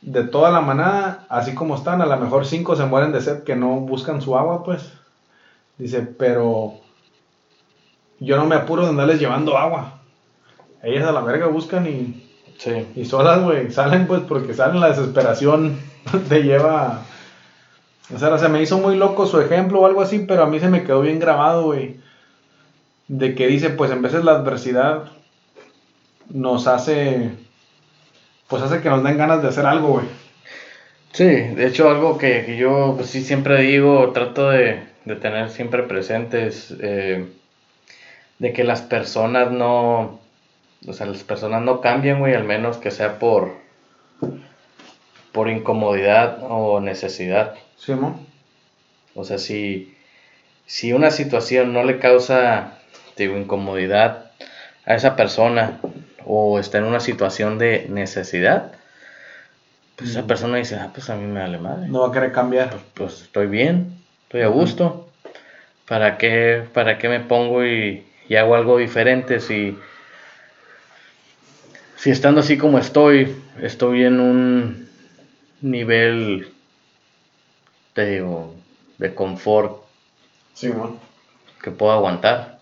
de 0.00 0.24
toda 0.24 0.50
la 0.50 0.60
manada, 0.60 1.26
así 1.28 1.54
como 1.54 1.76
están, 1.76 2.02
a 2.02 2.06
lo 2.06 2.16
mejor 2.16 2.44
cinco 2.44 2.74
se 2.74 2.86
mueren 2.86 3.12
de 3.12 3.20
sed 3.20 3.44
que 3.44 3.54
no 3.54 3.76
buscan 3.76 4.20
su 4.20 4.36
agua, 4.36 4.64
pues. 4.64 4.90
Dice, 5.78 6.02
pero 6.02 6.74
yo 8.18 8.36
no 8.36 8.46
me 8.46 8.56
apuro 8.56 8.82
de 8.82 8.88
andarles 8.88 9.20
llevando 9.20 9.56
agua. 9.56 10.00
Ellas 10.82 11.06
a 11.06 11.12
la 11.12 11.20
verga 11.20 11.46
buscan 11.46 11.86
y, 11.86 12.28
Sí. 12.58 12.86
y 12.96 13.04
solas, 13.04 13.42
güey, 13.42 13.70
salen 13.70 14.06
pues 14.06 14.22
porque 14.22 14.54
salen 14.54 14.80
la 14.80 14.88
desesperación, 14.88 15.78
te 16.28 16.42
lleva... 16.42 17.02
O 18.14 18.18
sea, 18.18 18.36
se 18.38 18.48
me 18.48 18.62
hizo 18.62 18.78
muy 18.78 18.96
loco 18.96 19.26
su 19.26 19.40
ejemplo 19.40 19.80
o 19.80 19.86
algo 19.86 20.00
así, 20.02 20.20
pero 20.20 20.42
a 20.42 20.46
mí 20.46 20.60
se 20.60 20.68
me 20.68 20.82
quedó 20.82 21.00
bien 21.02 21.18
grabado, 21.18 21.64
güey. 21.64 22.00
De 23.08 23.34
que 23.34 23.46
dice, 23.46 23.70
pues 23.70 23.90
en 23.90 24.02
veces 24.02 24.24
la 24.24 24.32
adversidad 24.32 25.04
nos 26.28 26.66
hace, 26.66 27.32
pues 28.52 28.62
hace 28.62 28.82
que 28.82 28.90
nos 28.90 29.02
den 29.02 29.16
ganas 29.16 29.40
de 29.40 29.48
hacer 29.48 29.64
algo, 29.64 29.88
güey. 29.94 30.04
Sí, 31.12 31.24
de 31.24 31.66
hecho 31.66 31.88
algo 31.88 32.18
que, 32.18 32.44
que 32.44 32.58
yo 32.58 32.92
pues, 32.98 33.08
sí 33.08 33.22
siempre 33.22 33.62
digo, 33.62 34.10
trato 34.12 34.50
de, 34.50 34.82
de 35.06 35.16
tener 35.16 35.48
siempre 35.48 35.84
presentes, 35.84 36.76
eh, 36.78 37.28
de 38.38 38.52
que 38.52 38.62
las 38.62 38.82
personas 38.82 39.50
no, 39.50 40.20
o 40.86 40.92
sea, 40.92 41.06
las 41.06 41.24
personas 41.24 41.62
no 41.62 41.80
cambian, 41.80 42.18
güey, 42.18 42.34
al 42.34 42.44
menos 42.44 42.76
que 42.76 42.90
sea 42.90 43.18
por, 43.18 43.54
por 45.32 45.48
incomodidad 45.48 46.40
o 46.42 46.78
necesidad. 46.80 47.54
¿Sí, 47.78 47.94
no? 47.94 48.20
O 49.14 49.24
sea, 49.24 49.38
si, 49.38 49.96
si 50.66 50.92
una 50.92 51.10
situación 51.10 51.72
no 51.72 51.84
le 51.84 51.98
causa, 51.98 52.74
digo, 53.16 53.38
incomodidad 53.38 54.30
a 54.84 54.94
esa 54.94 55.16
persona 55.16 55.80
o 56.26 56.58
está 56.58 56.78
en 56.78 56.84
una 56.84 57.00
situación 57.00 57.58
de 57.58 57.86
necesidad, 57.88 58.72
pues 59.96 60.10
esa 60.10 60.22
Mm. 60.22 60.26
persona 60.26 60.56
dice, 60.58 60.76
ah, 60.76 60.90
pues 60.92 61.08
a 61.10 61.16
mí 61.16 61.26
me 61.26 61.40
vale 61.40 61.58
madre. 61.58 61.88
No 61.88 62.00
va 62.00 62.08
a 62.08 62.12
querer 62.12 62.32
cambiar. 62.32 62.76
Pues 62.94 63.22
estoy 63.22 63.46
bien, 63.46 63.96
estoy 64.24 64.42
a 64.42 64.48
gusto. 64.48 65.08
¿Para 65.88 66.16
qué, 66.16 66.64
para 66.72 66.96
qué 66.98 67.08
me 67.08 67.20
pongo 67.20 67.64
y, 67.64 68.06
y 68.28 68.36
hago 68.36 68.54
algo 68.54 68.78
diferente 68.78 69.40
si, 69.40 69.76
si 71.96 72.10
estando 72.10 72.40
así 72.40 72.56
como 72.56 72.78
estoy, 72.78 73.36
estoy 73.60 74.04
en 74.04 74.18
un 74.20 74.88
nivel, 75.60 76.52
te 77.92 78.06
digo, 78.06 78.54
de 78.98 79.14
confort 79.14 79.82
Sí, 80.54 80.72
que 81.62 81.70
puedo 81.70 81.92
aguantar. 81.92 82.58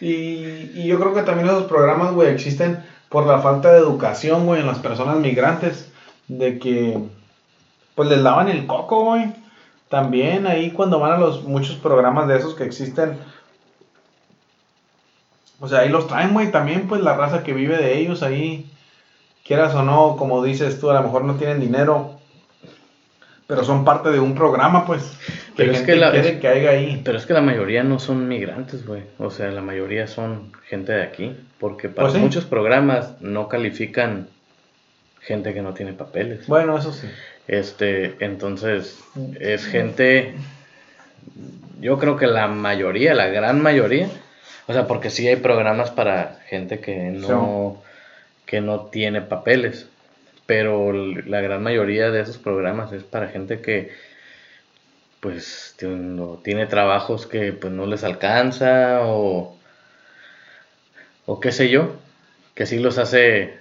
Y, 0.00 0.70
y 0.74 0.86
yo 0.86 0.98
creo 1.00 1.14
que 1.14 1.22
también 1.22 1.48
esos 1.48 1.64
programas, 1.64 2.12
güey, 2.12 2.28
existen 2.28 2.84
por 3.08 3.26
la 3.26 3.40
falta 3.40 3.72
de 3.72 3.78
educación, 3.78 4.46
güey, 4.46 4.60
en 4.60 4.66
las 4.66 4.78
personas 4.78 5.16
migrantes. 5.16 5.90
De 6.28 6.58
que, 6.58 6.98
pues 7.94 8.08
les 8.08 8.18
lavan 8.18 8.48
el 8.48 8.66
coco, 8.66 9.04
güey. 9.04 9.32
También 9.88 10.46
ahí 10.46 10.72
cuando 10.72 10.98
van 10.98 11.12
a 11.12 11.18
los 11.18 11.44
muchos 11.44 11.76
programas 11.76 12.26
de 12.26 12.36
esos 12.36 12.54
que 12.54 12.64
existen. 12.64 13.18
O 15.60 15.68
sea, 15.68 15.80
ahí 15.80 15.88
los 15.88 16.06
traen, 16.06 16.32
güey, 16.34 16.50
también 16.50 16.88
pues 16.88 17.00
la 17.00 17.16
raza 17.16 17.42
que 17.42 17.52
vive 17.52 17.76
de 17.78 17.98
ellos 17.98 18.22
ahí. 18.22 18.70
Quieras 19.44 19.74
o 19.74 19.82
no, 19.82 20.16
como 20.16 20.42
dices 20.42 20.80
tú, 20.80 20.90
a 20.90 20.94
lo 20.94 21.02
mejor 21.02 21.24
no 21.24 21.36
tienen 21.36 21.60
dinero. 21.60 22.15
Pero 23.46 23.64
son 23.64 23.84
parte 23.84 24.10
de 24.10 24.18
un 24.18 24.34
programa, 24.34 24.84
pues. 24.86 25.16
Pero 25.56 25.72
es 25.72 25.82
que, 25.82 25.96
la, 25.96 26.10
quiere 26.10 26.38
que 26.40 26.48
haya 26.48 26.70
ahí. 26.70 27.00
pero 27.04 27.16
es 27.16 27.26
que 27.26 27.32
la 27.32 27.40
mayoría 27.40 27.84
no 27.84 27.98
son 27.98 28.26
migrantes, 28.28 28.84
güey. 28.84 29.02
O 29.18 29.30
sea, 29.30 29.50
la 29.50 29.62
mayoría 29.62 30.06
son 30.06 30.52
gente 30.68 30.92
de 30.92 31.02
aquí. 31.02 31.36
Porque 31.58 31.88
para 31.88 32.08
Pues 32.08 32.14
sí. 32.14 32.20
muchos 32.20 32.44
programas 32.44 33.20
no 33.20 33.48
califican 33.48 34.28
gente 35.20 35.54
que 35.54 35.62
no 35.62 35.74
tiene 35.74 35.92
papeles. 35.92 36.46
Bueno, 36.46 36.76
eso 36.76 36.92
sí. 36.92 37.08
Este, 37.48 38.16
entonces, 38.24 38.98
es 39.38 39.64
gente, 39.64 40.34
yo 41.80 41.98
creo 41.98 42.16
que 42.16 42.26
la 42.26 42.48
mayoría, 42.48 43.14
la 43.14 43.28
gran 43.28 43.62
mayoría, 43.62 44.08
o 44.66 44.72
sea, 44.72 44.86
porque 44.86 45.10
sí 45.10 45.28
hay 45.28 45.36
programas 45.36 45.90
para 45.90 46.40
gente 46.48 46.80
que 46.80 46.96
no, 47.10 47.80
que 48.44 48.60
no 48.60 48.86
tiene 48.86 49.20
papeles, 49.20 49.88
pero 50.46 50.92
la 50.92 51.40
gran 51.40 51.62
mayoría 51.62 52.10
de 52.10 52.20
esos 52.20 52.38
programas 52.38 52.92
es 52.92 53.02
para 53.04 53.28
gente 53.28 53.60
que, 53.60 53.90
pues, 55.20 55.74
tiene, 56.42 56.66
trabajos 56.66 57.26
que, 57.26 57.52
pues, 57.52 57.72
no 57.72 57.86
les 57.86 58.04
alcanza, 58.04 59.00
o, 59.02 59.56
o 61.26 61.40
qué 61.40 61.52
sé 61.52 61.68
yo, 61.68 61.96
que 62.54 62.66
sí 62.66 62.78
los 62.78 62.98
hace 62.98 63.58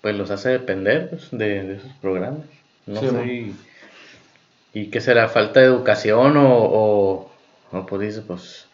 pues 0.00 0.16
los 0.16 0.30
hace 0.30 0.50
depender 0.50 1.10
pues, 1.10 1.28
de, 1.30 1.62
de 1.64 1.74
esos 1.76 1.92
programas. 2.00 2.46
No 2.86 3.00
Sí, 3.00 3.08
sé. 3.08 3.24
Y, 3.26 3.56
y 4.72 4.90
qué 4.90 5.00
será? 5.00 5.28
¿Falta 5.28 5.60
de 5.60 5.66
educación 5.66 6.36
o, 6.36 6.48
o, 6.56 7.30
o 7.72 7.86
pues 7.86 8.02
dice, 8.02 8.22
pues... 8.22 8.66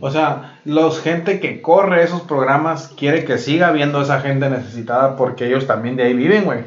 O 0.00 0.10
sea, 0.10 0.58
los 0.64 1.00
gente 1.00 1.38
que 1.40 1.60
corre 1.62 2.02
esos 2.02 2.22
programas 2.22 2.88
quiere 2.96 3.24
que 3.24 3.38
siga 3.38 3.68
habiendo 3.68 4.02
esa 4.02 4.20
gente 4.20 4.48
necesitada 4.50 5.16
porque 5.16 5.46
ellos 5.46 5.66
también 5.66 5.96
de 5.96 6.04
ahí 6.04 6.14
viven, 6.14 6.44
güey. 6.44 6.60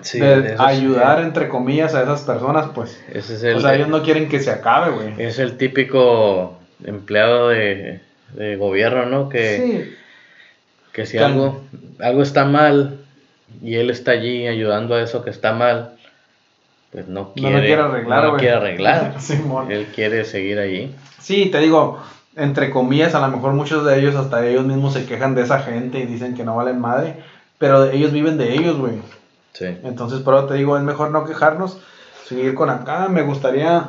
Sí, 0.00 0.18
de 0.18 0.50
sí. 0.50 0.54
ayudar, 0.58 1.20
entre 1.20 1.48
comillas, 1.48 1.94
a 1.94 2.02
esas 2.02 2.22
personas, 2.22 2.66
pues. 2.74 3.00
Ese 3.12 3.34
es 3.34 3.42
el, 3.44 3.56
o 3.56 3.60
sea, 3.60 3.74
ellos 3.74 3.88
no 3.88 4.02
quieren 4.02 4.28
que 4.28 4.40
se 4.40 4.50
acabe, 4.50 4.90
güey. 4.90 5.14
es 5.18 5.38
el 5.38 5.56
típico 5.56 6.58
empleado 6.84 7.48
de, 7.50 8.00
de 8.34 8.56
gobierno, 8.56 9.06
¿no? 9.06 9.28
Que, 9.28 9.56
Sí. 9.56 9.94
que 10.92 11.06
si 11.06 11.18
algo, 11.18 11.62
algo 12.00 12.22
está 12.22 12.44
mal 12.44 12.98
y 13.62 13.76
él 13.76 13.90
está 13.90 14.10
allí 14.12 14.46
ayudando 14.48 14.94
a 14.96 15.02
eso 15.02 15.22
que 15.22 15.30
está 15.30 15.52
mal, 15.52 15.94
pues 16.92 17.08
no 17.08 17.20
No 17.20 17.32
quiere, 17.32 17.56
lo 17.56 17.60
quiere 17.60 17.82
arreglar, 17.82 18.24
no 18.24 18.36
quiere 18.36 18.54
arreglar. 18.54 19.14
Simón. 19.20 19.72
él 19.72 19.86
quiere 19.94 20.24
seguir 20.24 20.58
allí. 20.58 20.94
Sí, 21.18 21.46
te 21.46 21.58
digo, 21.58 21.98
entre 22.36 22.70
comillas, 22.70 23.14
a 23.14 23.26
lo 23.26 23.34
mejor 23.34 23.54
muchos 23.54 23.84
de 23.86 23.98
ellos, 23.98 24.14
hasta 24.14 24.46
ellos 24.46 24.66
mismos 24.66 24.92
se 24.92 25.06
quejan 25.06 25.34
de 25.34 25.42
esa 25.42 25.60
gente 25.60 25.98
y 25.98 26.06
dicen 26.06 26.34
que 26.34 26.44
no 26.44 26.54
valen 26.54 26.80
madre, 26.80 27.16
pero 27.58 27.84
ellos 27.84 28.12
viven 28.12 28.36
de 28.36 28.52
ellos, 28.52 28.76
güey. 28.76 29.00
Sí. 29.54 29.66
Entonces, 29.84 30.20
por 30.20 30.34
eso 30.34 30.46
te 30.46 30.54
digo, 30.54 30.76
es 30.76 30.82
mejor 30.82 31.10
no 31.10 31.24
quejarnos, 31.24 31.78
seguir 32.26 32.54
con 32.54 32.68
acá. 32.68 33.08
Me 33.08 33.22
gustaría, 33.22 33.88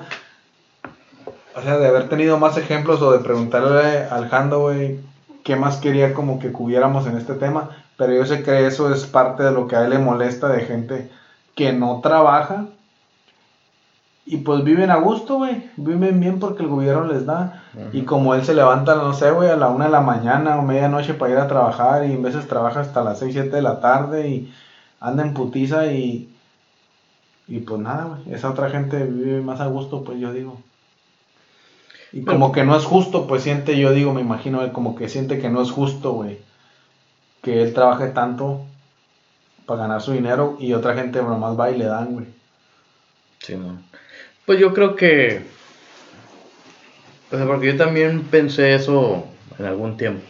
o 1.56 1.62
sea, 1.62 1.78
de 1.78 1.88
haber 1.88 2.08
tenido 2.08 2.38
más 2.38 2.58
ejemplos 2.58 3.02
o 3.02 3.12
de 3.12 3.20
preguntarle 3.20 4.06
al 4.10 4.30
Jando, 4.30 4.62
güey, 4.62 5.00
qué 5.44 5.58
más 5.58 5.78
quería 5.78 6.14
como 6.14 6.40
que 6.40 6.54
cubriéramos 6.54 7.06
en 7.06 7.18
este 7.18 7.34
tema. 7.34 7.72
Pero 7.98 8.14
yo 8.14 8.26
sé 8.26 8.44
que 8.44 8.66
eso 8.66 8.94
es 8.94 9.06
parte 9.06 9.44
de 9.44 9.52
lo 9.52 9.68
que 9.68 9.76
a 9.76 9.84
él 9.84 9.90
le 9.90 10.00
molesta 10.00 10.48
de 10.48 10.62
gente 10.62 11.10
que 11.56 11.74
no 11.74 12.00
trabaja 12.02 12.68
y 14.26 14.38
pues 14.38 14.64
viven 14.64 14.90
a 14.90 14.96
gusto, 14.96 15.36
güey. 15.36 15.70
Viven 15.76 16.20
bien 16.20 16.40
porque 16.40 16.64
el 16.64 16.70
gobierno 16.70 17.06
les 17.06 17.26
da. 17.26 17.64
Y 17.92 18.04
como 18.04 18.36
él 18.36 18.46
se 18.46 18.54
levanta, 18.54 18.96
no 18.96 19.14
sé, 19.14 19.32
güey, 19.32 19.50
a 19.50 19.58
la 19.58 19.70
una 19.70 19.86
de 19.86 19.92
la 19.92 20.02
mañana 20.02 20.58
o 20.58 20.62
medianoche 20.62 21.14
para 21.14 21.32
ir 21.34 21.38
a 21.38 21.48
trabajar 21.48 22.06
y 22.06 22.14
en 22.14 22.22
veces 22.22 22.48
trabaja 22.48 22.80
hasta 22.80 23.04
las 23.04 23.20
6, 23.20 23.34
7 23.34 23.50
de 23.50 23.62
la 23.62 23.82
tarde 23.82 24.30
y 24.30 24.54
anda 25.00 25.24
en 25.24 25.34
putiza 25.34 25.88
y... 25.88 26.30
Y 27.46 27.60
pues 27.60 27.82
nada, 27.82 28.06
güey. 28.06 28.34
Esa 28.34 28.50
otra 28.50 28.70
gente 28.70 29.04
vive 29.04 29.42
más 29.42 29.60
a 29.60 29.68
gusto, 29.68 30.06
pues 30.06 30.18
yo 30.20 30.32
digo. 30.32 30.62
Y 32.14 32.24
como 32.24 32.54
que 32.54 32.64
no 32.64 32.78
es 32.78 32.86
justo, 32.86 33.28
pues 33.28 33.44
siente, 33.44 33.78
yo 33.78 33.92
digo, 33.92 34.14
me 34.14 34.22
imagino, 34.22 34.62
él 34.62 34.72
como 34.72 34.96
que 34.96 35.10
siente 35.10 35.40
que 35.40 35.50
no 35.50 35.62
es 35.62 35.72
justo, 35.72 36.14
güey. 36.14 36.40
Que 37.42 37.62
él 37.62 37.74
trabaje 37.74 38.08
tanto 38.08 38.62
para 39.66 39.82
ganar 39.82 40.02
su 40.02 40.14
dinero 40.14 40.56
y 40.60 40.74
otra 40.74 40.94
gente 40.94 41.22
nomás 41.22 41.60
va 41.60 41.72
y 41.72 41.78
le 41.78 41.86
dan, 41.86 42.14
güey. 42.14 42.28
Sí, 43.40 43.58
no. 43.58 43.78
Pues 44.46 44.60
yo 44.60 44.74
creo 44.74 44.96
que. 44.96 45.42
O 47.32 47.38
sea, 47.38 47.46
porque 47.46 47.68
yo 47.68 47.78
también 47.78 48.24
pensé 48.24 48.76
eso 48.76 49.28
en 49.58 49.66
algún 49.66 49.98
tiempo. 49.98 50.24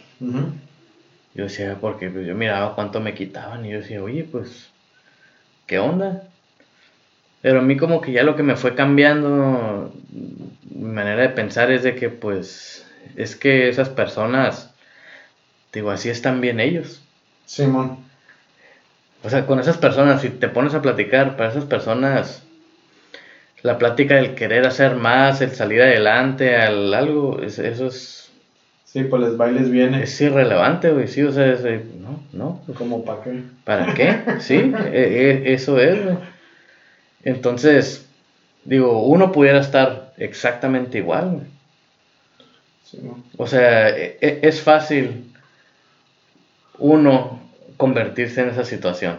Yo 1.34 1.44
decía, 1.44 1.76
porque 1.80 2.08
pues, 2.08 2.26
yo 2.26 2.34
miraba 2.34 2.74
cuánto 2.74 3.00
me 3.00 3.14
quitaban 3.14 3.66
y 3.66 3.70
yo 3.70 3.78
decía, 3.78 4.02
oye, 4.02 4.24
pues, 4.24 4.70
¿qué 5.66 5.78
onda? 5.78 6.28
Pero 7.42 7.58
a 7.58 7.62
mí 7.62 7.76
como 7.76 8.00
que 8.00 8.12
ya 8.12 8.22
lo 8.22 8.36
que 8.36 8.42
me 8.42 8.56
fue 8.56 8.74
cambiando, 8.74 9.92
mi 10.70 10.88
manera 10.88 11.22
de 11.22 11.28
pensar 11.28 11.70
es 11.70 11.82
de 11.82 11.94
que 11.94 12.08
pues, 12.08 12.86
es 13.16 13.36
que 13.36 13.68
esas 13.68 13.90
personas, 13.90 14.72
digo, 15.72 15.90
así 15.90 16.08
están 16.08 16.40
bien 16.40 16.60
ellos. 16.60 17.02
Simón. 17.44 17.98
O 19.22 19.28
sea, 19.28 19.46
con 19.46 19.58
esas 19.58 19.76
personas, 19.76 20.22
si 20.22 20.30
te 20.30 20.48
pones 20.48 20.74
a 20.74 20.82
platicar, 20.82 21.36
para 21.36 21.50
esas 21.50 21.64
personas, 21.64 22.44
la 23.64 23.78
plática 23.78 24.16
del 24.16 24.34
querer 24.34 24.66
hacer 24.66 24.94
más, 24.94 25.40
el 25.40 25.50
salir 25.52 25.80
adelante, 25.82 26.54
al 26.54 26.92
algo, 26.94 27.40
es- 27.42 27.58
eso 27.58 27.86
es, 27.88 28.30
Sí, 28.84 29.02
pues 29.04 29.22
les 29.22 29.36
bailes 29.36 29.70
viene. 29.70 30.02
es 30.04 30.20
irrelevante, 30.20 30.90
güey, 30.90 31.08
sí, 31.08 31.22
o 31.22 31.32
sea, 31.32 31.46
es 31.50 31.62
no, 31.62 32.20
no, 32.32 32.60
Como 32.76 33.04
para 33.04 33.22
qué. 33.24 33.42
¿para 33.64 33.94
qué? 33.94 34.18
Sí, 34.40 34.72
e- 34.92 35.42
e- 35.42 35.54
eso 35.54 35.80
es, 35.80 36.04
güey. 36.04 36.16
Entonces, 37.24 38.06
digo, 38.64 39.02
uno 39.06 39.32
pudiera 39.32 39.60
estar 39.60 40.12
exactamente 40.18 40.98
igual, 40.98 41.30
güey. 41.30 41.46
Simón. 42.84 43.24
O 43.38 43.46
sea, 43.46 43.88
e- 43.88 44.18
es 44.42 44.60
fácil 44.60 45.32
uno 46.78 47.40
convertirse 47.78 48.42
en 48.42 48.50
esa 48.50 48.64
situación. 48.64 49.18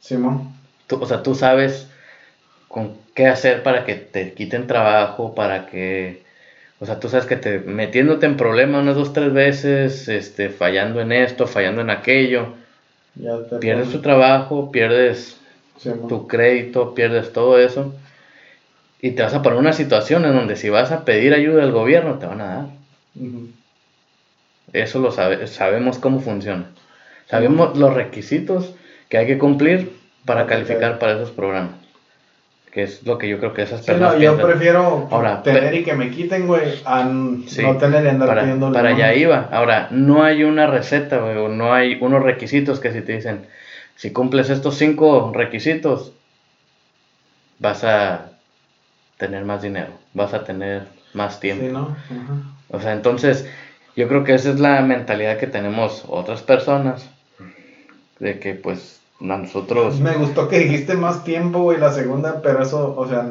Simón. 0.00 0.52
Tú- 0.86 1.00
o 1.02 1.06
sea, 1.06 1.22
tú 1.22 1.34
sabes 1.34 1.86
con 2.68 3.03
qué 3.14 3.26
hacer 3.26 3.62
para 3.62 3.84
que 3.84 3.94
te 3.94 4.32
quiten 4.32 4.66
trabajo, 4.66 5.34
para 5.34 5.66
que, 5.66 6.22
o 6.80 6.86
sea, 6.86 7.00
tú 7.00 7.08
sabes 7.08 7.26
que 7.26 7.36
te 7.36 7.60
metiéndote 7.60 8.26
en 8.26 8.36
problemas 8.36 8.82
unas 8.82 8.96
dos, 8.96 9.12
tres 9.12 9.32
veces, 9.32 10.08
este, 10.08 10.50
fallando 10.50 11.00
en 11.00 11.12
esto, 11.12 11.46
fallando 11.46 11.80
en 11.80 11.90
aquello, 11.90 12.54
pierdes 13.60 13.90
tu 13.90 14.00
trabajo, 14.00 14.72
pierdes 14.72 15.38
tu 16.08 16.26
crédito, 16.26 16.94
pierdes 16.94 17.32
todo 17.32 17.58
eso, 17.58 17.94
y 19.00 19.12
te 19.12 19.22
vas 19.22 19.34
a 19.34 19.42
poner 19.42 19.58
una 19.58 19.72
situación 19.72 20.24
en 20.24 20.34
donde 20.34 20.56
si 20.56 20.70
vas 20.70 20.90
a 20.90 21.04
pedir 21.04 21.34
ayuda 21.34 21.62
al 21.62 21.72
gobierno, 21.72 22.18
te 22.18 22.26
van 22.26 22.40
a 22.40 22.46
dar. 22.46 22.66
Eso 24.72 24.98
lo 24.98 25.12
sabe, 25.12 25.46
sabemos 25.46 25.98
cómo 25.98 26.20
funciona. 26.20 26.66
Sabemos 27.26 27.76
los 27.78 27.94
requisitos 27.94 28.74
que 29.08 29.18
hay 29.18 29.26
que 29.26 29.38
cumplir 29.38 29.92
para 30.24 30.46
calificar 30.46 30.98
para 30.98 31.12
esos 31.14 31.30
programas. 31.30 31.83
Que 32.74 32.82
es 32.82 33.04
lo 33.06 33.18
que 33.18 33.28
yo 33.28 33.38
creo 33.38 33.54
que 33.54 33.62
esas 33.62 33.80
Sí, 33.80 33.86
personas 33.86 34.14
no, 34.14 34.18
yo 34.20 34.30
piensan. 34.32 34.50
prefiero 34.50 35.08
Ahora, 35.12 35.42
tener 35.44 35.74
y 35.74 35.84
que 35.84 35.94
me 35.94 36.10
quiten, 36.10 36.48
güey, 36.48 36.82
a 36.84 37.08
Sí, 37.46 37.62
no 37.62 37.76
tener 37.76 38.04
y 38.04 38.08
andar 38.08 38.28
para, 38.28 38.42
pidiendo 38.42 38.72
para 38.72 38.88
allá 38.88 39.14
iba. 39.14 39.48
Ahora, 39.52 39.86
no 39.92 40.24
hay 40.24 40.42
una 40.42 40.66
receta, 40.66 41.18
güey, 41.18 41.36
o 41.36 41.48
no 41.48 41.72
hay 41.72 41.96
unos 42.00 42.22
requisitos 42.24 42.80
que 42.80 42.90
si 42.92 43.00
te 43.02 43.12
dicen, 43.12 43.46
si 43.94 44.12
cumples 44.12 44.50
estos 44.50 44.74
cinco 44.76 45.30
requisitos, 45.32 46.12
vas 47.60 47.84
a 47.84 48.32
tener 49.18 49.44
más 49.44 49.62
dinero, 49.62 49.92
vas 50.12 50.34
a 50.34 50.42
tener 50.42 50.82
más 51.12 51.38
tiempo. 51.38 51.64
Sí, 51.66 51.72
¿no? 51.72 51.96
Ajá. 52.06 52.42
O 52.70 52.80
sea, 52.80 52.92
entonces, 52.92 53.48
yo 53.94 54.08
creo 54.08 54.24
que 54.24 54.34
esa 54.34 54.50
es 54.50 54.58
la 54.58 54.80
mentalidad 54.82 55.38
que 55.38 55.46
tenemos 55.46 56.04
otras 56.08 56.42
personas, 56.42 57.08
de 58.18 58.40
que 58.40 58.54
pues 58.54 59.00
a 59.32 59.38
nosotros... 59.38 60.00
Me 60.00 60.14
gustó 60.14 60.48
que 60.48 60.58
dijiste 60.58 60.94
más 60.94 61.24
tiempo, 61.24 61.60
güey, 61.60 61.78
la 61.78 61.92
segunda, 61.92 62.42
pero 62.42 62.62
eso, 62.62 62.94
o 62.96 63.08
sea, 63.08 63.26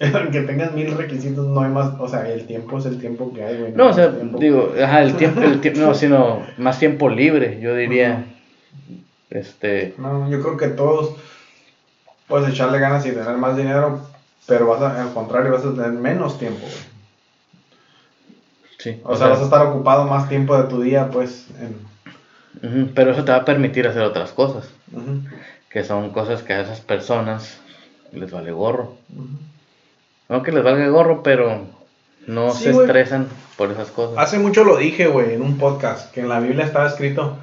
que 0.32 0.40
tengas 0.42 0.72
mil 0.72 0.96
requisitos, 0.96 1.46
no 1.46 1.60
hay 1.60 1.70
más, 1.70 1.92
o 1.98 2.08
sea, 2.08 2.28
el 2.28 2.46
tiempo 2.46 2.78
es 2.78 2.86
el 2.86 2.98
tiempo 2.98 3.32
que 3.34 3.44
hay, 3.44 3.58
güey. 3.58 3.72
No, 3.72 3.88
o 3.88 3.92
sea, 3.92 4.14
tiempo. 4.14 4.38
digo, 4.38 4.72
ajá, 4.82 5.02
el 5.02 5.16
tiempo, 5.16 5.42
el 5.42 5.60
tiempo, 5.60 5.80
no, 5.80 5.94
sino 5.94 6.42
más 6.58 6.78
tiempo 6.78 7.08
libre, 7.08 7.60
yo 7.60 7.74
diría. 7.74 8.24
Este, 9.28 9.94
No, 9.98 10.28
yo 10.30 10.40
creo 10.42 10.56
que 10.56 10.68
todos 10.68 11.16
puedes 12.26 12.48
echarle 12.48 12.78
ganas 12.78 13.04
y 13.06 13.10
tener 13.10 13.36
más 13.36 13.56
dinero, 13.56 14.00
pero 14.46 14.66
vas 14.66 14.80
a, 14.80 15.02
al 15.02 15.12
contrario, 15.12 15.52
vas 15.52 15.64
a 15.64 15.74
tener 15.74 15.92
menos 15.92 16.38
tiempo, 16.38 16.60
güey. 16.60 16.90
Sí. 18.78 19.00
O, 19.04 19.14
sea, 19.14 19.28
vas 19.28 19.40
a 19.40 19.44
estar 19.44 19.66
ocupado 19.66 20.06
más 20.06 20.28
tiempo 20.28 20.56
de 20.56 20.64
tu 20.64 20.80
día, 20.80 21.10
pues. 21.10 21.48
En... 21.60 21.76
Pero 22.94 23.12
eso 23.12 23.24
te 23.24 23.32
va 23.32 23.38
a 23.38 23.44
permitir 23.44 23.86
hacer 23.86 24.02
otras 24.02 24.32
cosas, 24.32 24.68
que 25.70 25.84
son 25.84 26.10
cosas 26.10 26.42
que 26.42 26.52
a 26.52 26.60
esas 26.62 26.80
personas 26.80 27.58
les 28.12 28.30
vale 28.30 28.50
gorro. 28.52 28.94
ujú. 29.14 29.28
No 30.28 30.42
que 30.44 30.52
les 30.52 30.62
valga 30.62 30.86
gorro, 30.88 31.22
pero 31.24 31.66
no 32.26 32.50
Sí, 32.52 32.64
se 32.64 32.72
güey. 32.72 32.86
estresan 32.86 33.26
por 33.56 33.70
esas 33.72 33.90
cosas. 33.90 34.16
Hace 34.18 34.38
mucho 34.38 34.62
lo 34.64 34.76
dije, 34.76 35.08
güey, 35.08 35.34
en 35.34 35.42
un 35.42 35.58
podcast, 35.58 36.12
que 36.12 36.20
en 36.20 36.28
la 36.28 36.38
Biblia 36.38 36.64
estaba 36.64 36.86
escrito, 36.86 37.36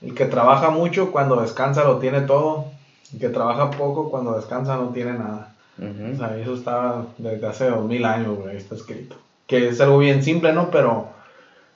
el 0.00 0.14
que 0.14 0.24
trabaja 0.24 0.70
mucho 0.70 1.12
cuando 1.12 1.40
descansa 1.40 1.84
lo 1.84 1.98
tiene 1.98 2.22
todo, 2.22 2.66
el 3.12 3.18
que 3.20 3.28
trabaja 3.28 3.70
poco 3.70 4.10
cuando 4.10 4.36
descansa 4.36 4.76
no 4.76 4.88
tiene 4.88 5.12
nada. 5.14 5.52
O 5.78 6.16
sea, 6.16 6.36
eso 6.38 6.54
estaba 6.54 7.06
desde 7.18 7.46
hace 7.46 7.70
dos 7.70 7.84
mil 7.86 8.04
años, 8.04 8.36
güey, 8.38 8.56
está 8.56 8.74
escrito. 8.74 9.16
Que 9.46 9.68
es 9.68 9.80
algo 9.80 9.98
bien 9.98 10.22
simple, 10.22 10.52
¿no? 10.52 10.70
Pero, 10.70 11.08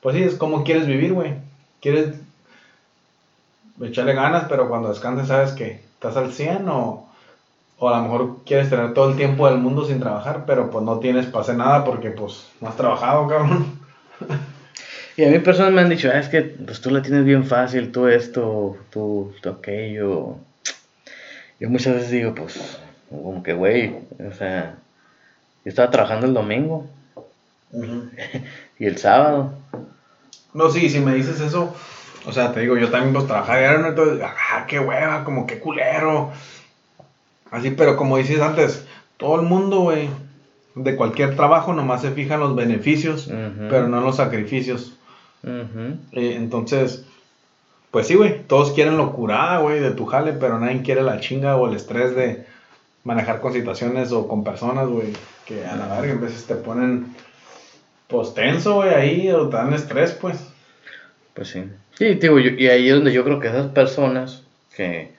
pues 0.00 0.16
sí, 0.16 0.22
es 0.22 0.34
como 0.34 0.64
quieres 0.64 0.86
vivir, 0.86 1.12
güey. 1.14 1.34
Quieres 1.80 2.14
echarle 3.82 4.14
ganas, 4.14 4.46
pero 4.48 4.68
cuando 4.68 4.88
descansas 4.88 5.28
sabes 5.28 5.52
que 5.52 5.80
estás 5.94 6.16
al 6.16 6.32
100 6.32 6.68
o, 6.68 7.08
o 7.78 7.88
a 7.88 7.96
lo 7.96 8.02
mejor 8.04 8.36
quieres 8.44 8.70
tener 8.70 8.94
todo 8.94 9.10
el 9.10 9.16
tiempo 9.16 9.48
del 9.48 9.58
mundo 9.58 9.84
sin 9.84 10.00
trabajar, 10.00 10.44
pero 10.46 10.70
pues 10.70 10.84
no 10.84 10.98
tienes 10.98 11.34
hacer 11.34 11.56
nada 11.56 11.84
porque 11.84 12.10
pues 12.10 12.46
no 12.60 12.68
has 12.68 12.76
trabajado, 12.76 13.26
cabrón. 13.28 13.78
Y 15.16 15.24
a 15.24 15.30
mí 15.30 15.38
personas 15.38 15.72
me 15.72 15.80
han 15.80 15.88
dicho, 15.88 16.10
ah, 16.12 16.18
es 16.18 16.28
que 16.28 16.42
pues 16.42 16.80
tú 16.80 16.90
la 16.90 17.00
tienes 17.00 17.24
bien 17.24 17.44
fácil, 17.44 17.92
tú 17.92 18.08
esto, 18.08 18.76
tú, 18.90 19.32
tú 19.40 19.48
aquello. 19.48 20.36
Yo 21.60 21.70
muchas 21.70 21.94
veces 21.94 22.10
digo, 22.10 22.34
pues, 22.34 22.78
como 23.10 23.42
que, 23.42 23.52
güey, 23.52 23.94
o 24.18 24.32
sea, 24.36 24.74
yo 25.64 25.68
estaba 25.68 25.90
trabajando 25.90 26.26
el 26.26 26.34
domingo 26.34 26.86
y 28.78 28.86
el 28.86 28.98
sábado. 28.98 29.54
No, 30.52 30.68
sí, 30.70 30.88
si 30.90 30.98
me 30.98 31.14
dices 31.14 31.40
eso, 31.40 31.74
o 32.26 32.32
sea, 32.32 32.52
te 32.52 32.60
digo, 32.60 32.76
yo 32.76 32.90
también 32.90 33.12
pues 33.12 33.26
trabajaba 33.26 33.58
diario, 33.58 33.78
¿no? 33.80 33.88
entonces, 33.88 34.20
ah, 34.24 34.64
qué 34.66 34.80
hueva, 34.80 35.24
como 35.24 35.46
qué 35.46 35.58
culero. 35.58 36.32
Así, 37.50 37.70
pero 37.70 37.96
como 37.96 38.16
dices 38.16 38.40
antes, 38.40 38.86
todo 39.16 39.40
el 39.40 39.46
mundo, 39.46 39.80
güey, 39.80 40.08
de 40.74 40.96
cualquier 40.96 41.36
trabajo 41.36 41.72
nomás 41.72 42.02
se 42.02 42.10
fijan 42.10 42.40
los 42.40 42.56
beneficios, 42.56 43.30
pero 43.70 43.88
no 43.88 43.98
en 43.98 44.04
los 44.04 44.16
sacrificios. 44.16 44.96
Eh, 45.44 46.34
entonces, 46.36 47.04
pues 47.90 48.08
sí, 48.08 48.14
güey, 48.14 48.42
todos 48.46 48.72
quieren 48.72 48.96
locura, 48.96 49.58
güey, 49.58 49.80
de 49.80 49.92
tu 49.92 50.06
jale, 50.06 50.32
pero 50.32 50.58
nadie 50.58 50.82
quiere 50.82 51.02
la 51.02 51.20
chinga 51.20 51.56
o 51.56 51.68
el 51.68 51.76
estrés 51.76 52.16
de 52.16 52.46
manejar 53.04 53.40
con 53.40 53.52
situaciones 53.52 54.10
o 54.10 54.26
con 54.26 54.42
personas, 54.42 54.88
güey, 54.88 55.12
que 55.44 55.64
a 55.64 55.76
la 55.76 55.86
verga 55.88 56.12
en 56.12 56.20
veces 56.20 56.46
te 56.46 56.54
ponen, 56.56 57.14
pues 58.08 58.34
tenso, 58.34 58.76
güey, 58.76 58.94
ahí, 58.94 59.30
o 59.30 59.48
te 59.48 59.56
dan 59.56 59.74
estrés, 59.74 60.12
pues. 60.12 60.38
Pues 61.34 61.48
sí. 61.48 61.64
Sí, 61.98 62.14
digo, 62.14 62.38
yo- 62.38 62.50
y 62.50 62.68
ahí 62.68 62.88
es 62.88 62.94
donde 62.94 63.12
yo 63.12 63.24
creo 63.24 63.40
que 63.40 63.48
esas 63.48 63.68
personas 63.68 64.42
que, 64.76 65.12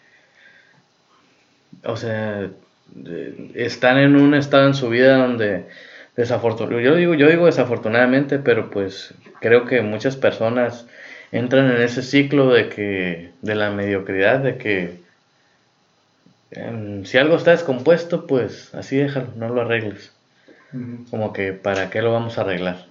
o 1.84 1.96
sea, 1.98 2.50
de- 2.88 3.52
están 3.56 3.98
en 3.98 4.16
un 4.16 4.34
estado 4.34 4.68
en 4.68 4.74
su 4.74 4.90
vida 4.90 5.18
donde 5.18 5.66
desafortunadamente, 6.16 6.90
yo 6.90 6.96
digo, 6.96 7.14
yo 7.14 7.30
digo 7.30 7.46
desafortunadamente, 7.46 8.40
pero 8.40 8.70
pues 8.70 9.14
creo 9.42 9.66
que 9.66 9.82
muchas 9.82 10.16
personas 10.16 10.88
entran 11.32 11.70
en 11.72 11.82
ese 11.82 12.02
ciclo 12.02 12.54
de 12.54 12.70
que, 12.70 13.32
de 13.42 13.56
la 13.56 13.72
mediocridad, 13.72 14.40
de 14.40 14.58
que 14.58 15.06
em, 16.52 17.06
si 17.06 17.18
algo 17.18 17.36
está 17.38 17.52
descompuesto, 17.52 18.26
pues 18.28 18.74
así 18.74 18.98
déjalo, 18.98 19.28
no 19.36 19.50
lo 19.50 19.62
arregles. 19.62 20.12
Como 21.10 21.34
que, 21.34 21.54
¿para 21.54 21.90
qué 21.90 22.02
lo 22.02 22.12
vamos 22.14 22.38
a 22.38 22.42
arreglar? 22.42 22.86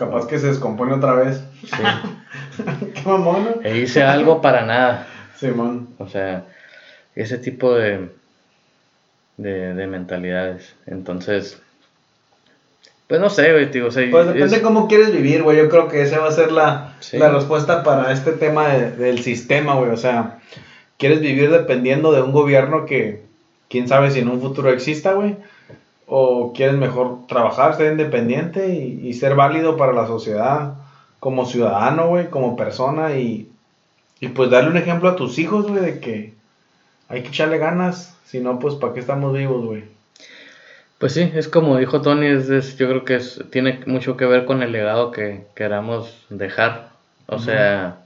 Capaz 0.00 0.26
que 0.26 0.38
se 0.38 0.46
descompone 0.46 0.94
otra 0.94 1.12
vez. 1.12 1.42
Sí. 1.62 2.62
Qué 2.94 3.02
mamón. 3.04 3.56
E 3.62 3.76
hice 3.76 4.02
algo 4.02 4.40
para 4.40 4.64
nada. 4.64 5.06
Simón. 5.36 5.90
O 5.98 6.08
sea, 6.08 6.46
ese 7.14 7.36
tipo 7.36 7.74
de, 7.74 8.08
de, 9.36 9.74
de 9.74 9.86
mentalidades. 9.86 10.74
Entonces, 10.86 11.60
pues 13.08 13.20
no 13.20 13.28
sé, 13.28 13.52
güey, 13.52 13.70
tío. 13.70 13.88
O 13.88 13.90
sea, 13.90 14.10
Pues 14.10 14.26
depende 14.28 14.56
es- 14.56 14.62
cómo 14.62 14.88
quieres 14.88 15.12
vivir, 15.12 15.42
güey. 15.42 15.58
Yo 15.58 15.68
creo 15.68 15.88
que 15.88 16.00
esa 16.00 16.18
va 16.18 16.28
a 16.28 16.32
ser 16.32 16.50
la, 16.50 16.94
Sí. 17.00 17.18
la 17.18 17.28
respuesta 17.28 17.82
para 17.82 18.10
este 18.10 18.32
tema 18.32 18.68
de- 18.68 18.92
del 18.92 19.20
sistema, 19.22 19.74
güey. 19.74 19.90
O 19.90 19.98
sea, 19.98 20.38
quieres 20.96 21.20
vivir 21.20 21.50
dependiendo 21.50 22.10
de 22.12 22.22
un 22.22 22.32
gobierno 22.32 22.86
que 22.86 23.22
quién 23.68 23.86
sabe 23.86 24.10
si 24.10 24.20
en 24.20 24.28
un 24.30 24.40
futuro 24.40 24.70
exista, 24.70 25.12
güey. 25.12 25.36
O 26.12 26.52
quieres 26.54 26.76
mejor 26.76 27.26
trabajar, 27.28 27.76
ser 27.76 27.92
independiente 27.92 28.68
y, 28.74 29.00
y 29.08 29.14
ser 29.14 29.34
válido 29.36 29.76
para 29.76 29.92
la 29.92 30.06
sociedad 30.08 30.74
como 31.20 31.46
ciudadano, 31.46 32.08
güey, 32.08 32.30
como 32.30 32.56
persona 32.56 33.16
y, 33.16 33.48
y 34.20 34.28
pues 34.28 34.50
darle 34.50 34.70
un 34.70 34.78
ejemplo 34.78 35.08
a 35.10 35.16
tus 35.16 35.38
hijos, 35.38 35.68
güey, 35.68 35.82
de 35.84 36.00
que 36.00 36.34
hay 37.08 37.22
que 37.22 37.28
echarle 37.28 37.58
ganas. 37.58 38.16
Si 38.26 38.40
no, 38.40 38.58
pues, 38.58 38.76
¿para 38.76 38.94
qué 38.94 39.00
estamos 39.00 39.34
vivos, 39.34 39.64
güey? 39.66 39.84
Pues 40.98 41.14
sí, 41.14 41.30
es 41.34 41.48
como 41.48 41.78
dijo 41.78 42.02
Tony, 42.02 42.26
es, 42.26 42.50
es- 42.50 42.76
yo 42.76 42.88
creo 42.88 43.04
que 43.04 43.16
es, 43.16 43.42
tiene 43.50 43.80
mucho 43.86 44.16
que 44.16 44.26
ver 44.26 44.44
con 44.44 44.62
el 44.62 44.72
legado 44.72 45.10
que 45.10 45.46
queramos 45.54 46.26
dejar. 46.28 46.90
O 47.26 47.38
sea, 47.38 48.00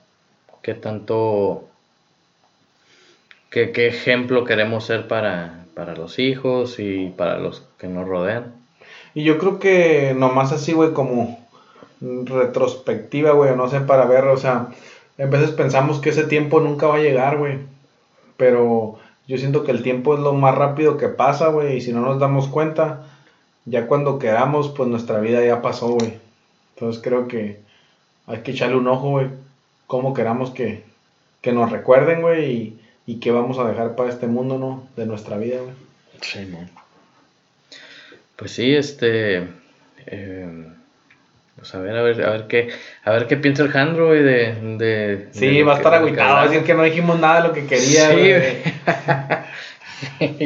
qué 0.62 0.74
tanto, 0.74 1.68
qué, 3.50 3.72
qué 3.72 3.86
ejemplo 3.88 4.44
queremos 4.44 4.84
ser 4.86 5.08
para, 5.08 5.63
para 5.74 5.94
los 5.94 6.18
hijos 6.18 6.78
y 6.78 7.12
para 7.16 7.38
los 7.38 7.62
que 7.78 7.88
nos 7.88 8.08
rodean. 8.08 8.54
Y 9.14 9.24
yo 9.24 9.38
creo 9.38 9.58
que 9.58 10.14
nomás 10.16 10.52
así, 10.52 10.72
güey, 10.72 10.92
como 10.92 11.38
retrospectiva, 12.00 13.32
güey, 13.32 13.56
no 13.56 13.68
sé, 13.68 13.80
para 13.80 14.06
ver, 14.06 14.24
o 14.24 14.36
sea, 14.36 14.68
a 15.18 15.26
veces 15.26 15.50
pensamos 15.52 16.00
que 16.00 16.10
ese 16.10 16.24
tiempo 16.24 16.60
nunca 16.60 16.86
va 16.86 16.96
a 16.96 17.02
llegar, 17.02 17.38
güey. 17.38 17.58
Pero 18.36 18.98
yo 19.28 19.38
siento 19.38 19.64
que 19.64 19.70
el 19.70 19.82
tiempo 19.82 20.14
es 20.14 20.20
lo 20.20 20.32
más 20.32 20.54
rápido 20.54 20.96
que 20.96 21.08
pasa, 21.08 21.48
güey, 21.48 21.76
y 21.76 21.80
si 21.80 21.92
no 21.92 22.00
nos 22.00 22.18
damos 22.18 22.48
cuenta, 22.48 23.06
ya 23.64 23.86
cuando 23.86 24.18
quedamos, 24.18 24.70
pues 24.70 24.88
nuestra 24.88 25.20
vida 25.20 25.44
ya 25.44 25.62
pasó, 25.62 25.88
güey. 25.88 26.18
Entonces 26.74 27.02
creo 27.02 27.28
que 27.28 27.60
hay 28.26 28.38
que 28.38 28.52
echarle 28.52 28.76
un 28.76 28.88
ojo, 28.88 29.10
güey, 29.10 29.28
cómo 29.86 30.14
queramos 30.14 30.50
que, 30.50 30.84
que 31.40 31.52
nos 31.52 31.70
recuerden, 31.70 32.22
güey, 32.22 32.52
y, 32.52 32.80
y 33.06 33.20
qué 33.20 33.30
vamos 33.30 33.58
a 33.58 33.68
dejar 33.68 33.96
para 33.96 34.10
este 34.10 34.26
mundo, 34.26 34.58
¿no? 34.58 34.86
De 34.96 35.06
nuestra 35.06 35.36
vida, 35.36 35.58
güey. 35.60 35.74
Sí, 36.20 36.48
Pues 38.36 38.52
sí, 38.52 38.74
este. 38.74 39.46
eh, 40.06 40.66
pues 41.56 41.74
a 41.74 41.78
ver, 41.80 41.96
a 41.96 42.02
ver, 42.02 42.24
a 42.24 42.30
ver 42.30 42.46
qué, 42.46 42.68
a 43.04 43.10
ver 43.12 43.26
qué 43.26 43.36
piensa 43.36 43.62
el 43.62 43.70
Jandro, 43.70 44.08
güey, 44.08 44.22
de, 44.22 44.54
de. 44.78 45.28
Sí, 45.32 45.48
de 45.48 45.64
va 45.64 45.74
a 45.74 45.76
estar 45.76 45.94
agüitado, 45.94 46.34
va 46.34 46.42
a 46.42 46.48
decir 46.48 46.64
que 46.64 46.74
no 46.74 46.82
dijimos 46.82 47.18
nada 47.20 47.42
de 47.42 47.48
lo 47.48 47.54
que 47.54 47.66
quería, 47.66 48.08
Sí, 48.10 48.16
güey. 48.16 48.56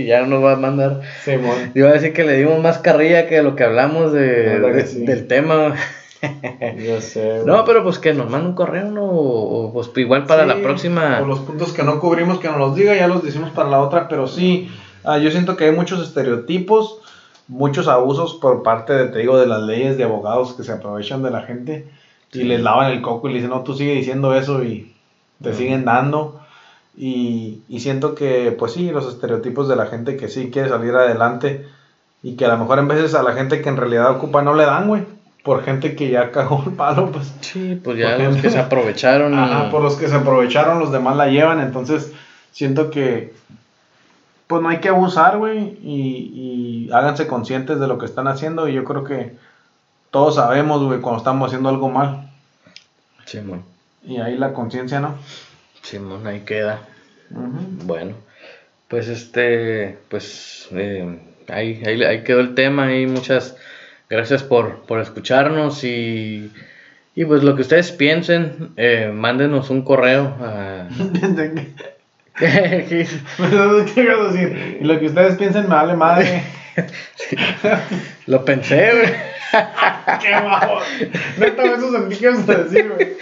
ya 0.07 0.27
nos 0.27 0.45
va 0.45 0.53
a 0.53 0.57
mandar. 0.57 1.01
Simón. 1.25 1.73
Iba 1.75 1.91
a 1.91 1.95
decir 1.95 2.13
que 2.13 2.25
le 2.25 2.37
dimos 2.37 2.63
más 2.63 2.79
carrilla 2.79 3.27
que 3.27 3.43
lo 3.43 3.57
que 3.57 3.65
hablamos 3.65 4.13
de, 4.13 4.61
que 4.75 4.87
sí. 4.87 5.05
del 5.07 5.27
tema. 5.27 5.75
Yo 6.77 7.01
sé, 7.01 7.43
güey. 7.43 7.45
No, 7.47 7.65
pero 7.65 7.83
pues 7.85 7.99
que 7.99 8.13
nos 8.13 8.31
manda 8.31 8.49
un 8.49 8.55
correo, 8.55 8.91
¿no? 8.91 9.05
O, 9.05 9.73
pues 9.73 9.91
igual 9.97 10.25
para 10.27 10.45
la 10.47 10.61
próxima. 10.63 11.21
O 11.23 11.27
los 11.27 11.41
puntos 11.41 11.73
que 11.73 11.83
no 11.83 12.01
cubrimos, 12.01 12.39
que 12.39 12.49
nos 12.49 12.59
los 12.59 12.75
diga, 12.75 12.95
ya 12.97 13.07
los 13.07 13.23
decimos 13.23 13.51
para 13.51 13.69
la 13.69 13.81
otra, 13.81 14.09
pero 14.09 14.27
sí, 14.27 14.69
ah, 15.05 15.19
yo 15.19 15.31
siento 15.31 15.57
que 15.57 15.65
hay 15.67 15.73
muchos 15.73 16.03
estereotipos, 16.03 16.99
muchos 17.47 17.89
abusos 17.89 18.35
por 18.35 18.63
parte, 18.63 18.93
de, 18.93 19.07
te 19.09 19.19
digo, 19.21 19.39
de 19.39 19.47
las 19.47 19.63
leyes 19.63 19.97
de 19.97 20.05
abogados 20.05 20.55
que 20.55 20.65
se 20.65 20.73
aprovechan 20.73 21.23
de 21.23 21.31
la 21.31 21.43
gente 21.43 21.89
y 22.33 22.39
Sí. 22.39 22.45
les 22.45 22.61
lavan 22.63 22.91
el 22.93 23.01
coco 23.01 23.29
y 23.29 23.33
le 23.33 23.37
dicen, 23.37 23.51
no, 23.51 23.63
tú 23.63 23.75
sigue 23.75 23.95
diciendo 23.95 24.35
eso 24.35 24.63
y 24.65 24.93
te 25.43 25.51
Ujú. 25.51 25.59
siguen 25.59 25.85
dando. 25.85 26.41
Y, 26.97 27.63
y 27.69 27.79
siento 27.81 28.15
que, 28.17 28.51
pues 28.59 28.73
sí, 28.73 28.91
los 28.91 29.07
estereotipos 29.07 29.69
de 29.69 29.77
la 29.77 29.87
gente 29.87 30.17
que 30.17 30.29
sí 30.29 30.51
quiere 30.51 30.69
salir 30.69 30.95
adelante 30.97 31.65
y 32.25 32.35
que 32.35 32.45
a 32.45 32.49
lo 32.49 32.59
mejor 32.59 32.81
en 32.81 32.89
veces 32.89 33.15
a 33.15 33.23
la 33.23 33.33
gente 33.35 33.63
que 33.63 33.69
en 33.69 33.77
realidad 33.77 34.11
ocupa 34.11 34.43
no 34.43 34.53
le 34.55 34.65
dan, 34.65 34.89
güey, 34.89 35.05
por 35.49 35.65
gente 35.65 35.97
que 35.97 36.11
ya 36.11 36.31
cagó 36.31 36.63
el 36.67 36.75
palo, 36.75 37.11
pues. 37.11 37.33
Sí, 37.41 37.81
pues 37.83 37.97
ya 37.97 38.19
los 38.19 38.37
que 38.37 38.51
se 38.51 38.59
aprovecharon. 38.59 39.33
y- 39.33 39.37
Ajá, 39.39 39.71
por 39.71 39.81
los 39.81 39.97
que 39.97 40.07
se 40.07 40.15
aprovecharon, 40.15 40.79
los 40.79 40.93
demás 40.93 41.17
la 41.17 41.29
llevan. 41.29 41.59
Entonces, 41.61 42.13
siento 42.53 42.91
que, 42.91 43.33
pues 44.47 44.61
no 44.61 44.69
hay 44.69 44.77
que 44.81 44.91
abusar, 44.91 45.39
güey. 45.39 45.79
Y, 45.83 46.89
y 46.89 46.91
háganse 46.93 47.27
conscientes 47.27 47.81
de 47.81 47.87
lo 47.89 47.97
que 47.97 48.05
están 48.05 48.29
haciendo. 48.29 48.69
Y 48.69 48.75
yo 48.75 48.85
creo 48.85 49.05
que 49.05 49.37
todos 50.11 50.35
sabemos, 50.35 50.83
güey, 50.85 51.01
cuando 51.01 51.17
estamos 51.21 51.47
haciendo 51.47 51.71
algo 51.71 51.89
mal. 51.89 52.31
Simón, 53.25 53.63
Y 54.07 54.19
ahí 54.19 54.37
la 54.37 54.53
conciencia, 54.53 55.01
¿no? 55.01 55.15
Simón, 55.81 56.27
ahí 56.27 56.41
queda. 56.41 56.83
Bueno, 57.31 58.17
pues 58.89 59.09
este, 59.09 59.97
pues 60.11 60.69
eh, 60.73 61.19
ahí, 61.49 61.83
ahí, 61.87 62.03
ahí 62.05 62.23
quedó 62.23 62.41
el 62.41 62.55
tema 62.55 62.95
y 62.95 63.07
muchas 63.07 63.57
gracias 64.09 64.43
por, 64.43 64.81
por 64.83 65.01
escucharnos 65.01 65.85
y, 65.85 66.51
y 67.15 67.25
pues 67.25 67.43
lo 67.43 67.55
que 67.57 67.63
ustedes 67.63 67.93
piensen, 67.93 68.71
eh, 68.77 69.11
mándenos 69.13 69.71
un 69.71 69.83
correo 69.83 70.37
a... 70.41 70.89
¿Qué 72.39 73.07
ibas 73.97 74.21
a 74.21 74.33
decir? 74.33 74.79
Y 74.81 74.85
lo 74.85 74.99
que 75.01 75.07
ustedes 75.07 75.37
piensen 75.37 75.69
me 75.69 75.75
Lo 78.27 78.45
pensé, 78.45 78.91
güey. 78.93 79.13
Qué 80.21 80.31
bajo. 80.33 80.79
Neta, 81.39 81.63
eso 81.65 81.91
sentí 81.93 82.17
que 82.17 82.25
ibas 82.27 82.49
a 82.49 82.55
decir, 82.55 82.91
güey. 82.95 83.13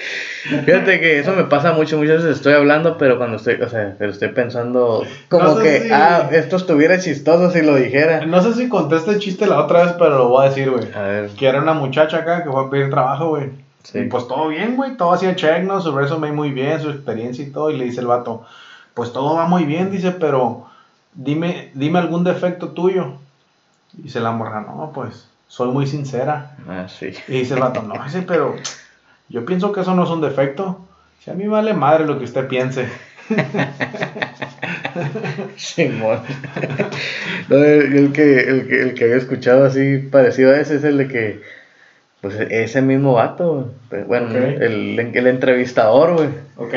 Fíjate 0.64 1.01
que 1.01 1.19
eso 1.21 1.33
me 1.35 1.45
pasa 1.45 1.73
mucho, 1.73 1.97
muchas 1.99 2.19
veces 2.23 2.37
estoy 2.37 2.55
hablando, 2.55 2.99
pero 2.99 3.19
cuando 3.19 3.37
estoy, 3.37 3.55
o 3.55 3.69
sea, 3.69 3.95
pero 3.99 4.12
estoy 4.12 4.29
pensando 4.29 5.05
como 5.29 5.45
No 5.45 5.57
sé 5.57 5.62
que, 5.62 5.81
si- 5.83 5.90
ah, 5.92 6.29
esto 6.33 6.57
estuviera 6.57 6.99
chistoso 6.99 7.51
si 7.51 7.62
lo 7.62 7.75
dijera. 7.77 8.27
No 8.27 8.42
sé 8.42 8.55
si 8.55 8.69
conté 8.69 8.97
este 8.97 9.19
chiste 9.19 9.47
la 9.47 9.61
otra 9.61 9.85
vez, 9.85 9.95
pero 9.99 10.19
lo 10.19 10.29
voy 10.29 10.47
a 10.47 10.49
decir, 10.49 10.71
güey. 10.71 10.92
A 10.95 11.03
ver, 11.03 11.31
Que 11.31 11.47
era 11.49 11.61
una 11.61 11.75
muchacha 11.75 12.19
acá 12.19 12.42
que 12.45 12.51
fue 12.51 12.64
a 12.64 12.71
pedir 12.71 12.90
trabajo, 12.90 13.29
güey. 13.31 13.51
Sí. 13.85 14.01
Y 14.01 14.05
pues 14.05 14.27
todo 14.27 14.49
bien, 14.49 14.75
güey. 14.77 14.97
Todo 14.97 15.12
hacía 15.12 15.37
check, 15.37 15.62
¿no? 15.62 15.81
Su 15.81 15.97
resume 15.97 16.33
muy 16.33 16.51
bien, 16.51 16.81
su 16.81 16.90
experiencia 16.90 17.45
y 17.45 17.51
todo. 17.51 17.71
Y 17.71 17.77
le 17.77 17.85
dice 17.85 18.01
el 18.01 18.07
vato, 18.09 18.45
pues 18.95 19.12
todo 19.12 19.35
va 19.37 19.47
muy 19.47 19.64
bien, 19.64 19.90
dice, 19.92 20.11
pero 20.12 20.66
dime, 21.14 21.71
dime 21.75 21.99
algún 22.01 22.25
defecto 22.25 22.69
tuyo. 22.71 23.19
Y 23.94 24.03
dice 24.03 24.20
la 24.20 24.33
morra, 24.33 24.61
no, 24.61 24.92
pues 24.94 25.29
soy 25.49 25.68
muy 25.70 25.87
sincera. 25.87 26.57
ah, 26.68 26.87
sí. 26.88 27.12
Y 27.29 27.33
dice 27.40 27.55
el 27.55 27.61
vato, 27.61 27.83
no, 27.83 28.03
dice, 28.05 28.22
pero 28.22 28.57
yo 29.29 29.44
pienso 29.44 29.72
que 29.72 29.81
eso 29.81 29.94
no 29.94 30.05
es 30.05 30.11
un 30.11 30.20
defecto. 30.20 30.81
Si 31.25 31.31
a 31.31 31.35
mí 31.35 31.46
vale 31.46 31.75
madre 31.75 32.07
lo 32.07 32.18
que 32.18 32.25
usted 32.25 32.46
piense. 32.46 32.88
Simón. 35.57 36.20
No, 37.49 37.59
el, 37.62 37.96
el 37.96 38.12
que, 38.12 38.40
el, 38.40 38.66
que, 38.66 38.83
el 38.83 38.94
que 38.94 39.05
había 39.05 39.16
escuchado 39.18 39.66
así 39.66 39.99
parecido 39.99 40.53
a 40.53 40.59
ese 40.59 40.77
es 40.77 40.85
el 40.85 40.99
de 40.99 41.07
que, 41.07 41.42
pues 42.20 42.35
ese 42.35 42.83
mismo 42.83 43.12
vato. 43.12 43.72
Pero, 43.88 44.05
Bueno, 44.07 44.37
el, 44.37 44.99
el 44.99 45.27
entrevistador, 45.29 46.14
güey. 46.14 46.29
¿Ok? 46.57 46.75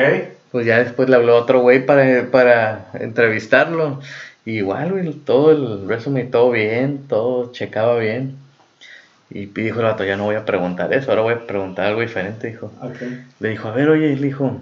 Pues 0.52 0.66
ya 0.66 0.78
después 0.78 1.08
le 1.08 1.16
habló 1.16 1.36
otro 1.36 1.60
güey 1.60 1.84
para, 1.84 2.30
para 2.30 2.86
entrevistarlo. 2.94 4.00
Y 4.44 4.58
igual, 4.58 4.92
güey, 4.92 5.12
todo 5.12 5.52
el 5.52 5.88
resumen, 5.88 6.30
todo 6.30 6.50
bien, 6.50 7.06
todo 7.08 7.52
checaba 7.52 7.98
bien. 7.98 8.36
Y 9.30 9.46
dijo 9.46 9.80
el 9.80 9.86
vato, 9.86 10.04
ya 10.04 10.16
no 10.16 10.24
voy 10.24 10.34
a 10.34 10.44
preguntar 10.44 10.92
eso, 10.92 11.10
ahora 11.10 11.22
voy 11.22 11.34
a 11.34 11.46
preguntar 11.46 11.86
algo 11.86 12.00
diferente, 12.00 12.48
dijo. 12.48 12.72
Le 13.38 13.50
dijo, 13.50 13.68
a 13.68 13.72
ver, 13.72 13.88
oye, 13.88 14.16
le 14.16 14.26
dijo, 14.26 14.60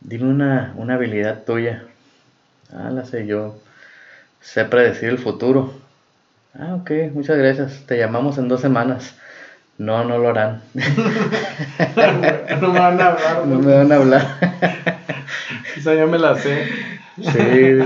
dime 0.00 0.28
una, 0.28 0.74
una 0.76 0.94
habilidad 0.94 1.44
tuya. 1.44 1.84
Ah, 2.72 2.90
la 2.90 3.04
sé 3.04 3.26
yo. 3.26 3.56
Sé 4.40 4.64
predecir 4.64 5.08
el 5.08 5.18
futuro. 5.18 5.72
Ah, 6.54 6.74
ok, 6.74 6.90
muchas 7.14 7.38
gracias. 7.38 7.84
Te 7.86 7.96
llamamos 7.96 8.38
en 8.38 8.48
dos 8.48 8.60
semanas. 8.60 9.14
No, 9.78 10.04
no 10.04 10.18
lo 10.18 10.30
harán. 10.30 10.62
no 10.74 12.72
me 12.72 12.78
van 12.78 13.00
a 13.00 13.06
hablar. 13.06 13.42
No 13.46 13.58
me 13.60 13.74
van 13.74 13.92
a 13.92 13.94
hablar. 13.94 14.26
Esa 15.76 15.94
ya 15.94 16.06
me 16.06 16.18
la 16.18 16.34
sé. 16.34 16.66
Sí. 17.20 17.78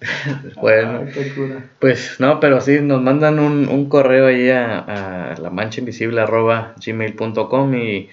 Bueno, 0.60 1.00
Ah, 1.06 1.60
pues 1.80 2.16
no, 2.20 2.38
pero 2.38 2.60
sí, 2.60 2.78
nos 2.80 3.02
mandan 3.02 3.40
un, 3.40 3.68
un 3.68 3.88
correo 3.88 4.28
ahí 4.28 4.48
a, 4.50 4.78
a 4.78 5.34
la 5.40 5.50
mancha 5.50 5.80
invisible 5.80 6.20
arroba 6.20 6.74
gmail.com 6.84 7.74
y, 7.74 8.08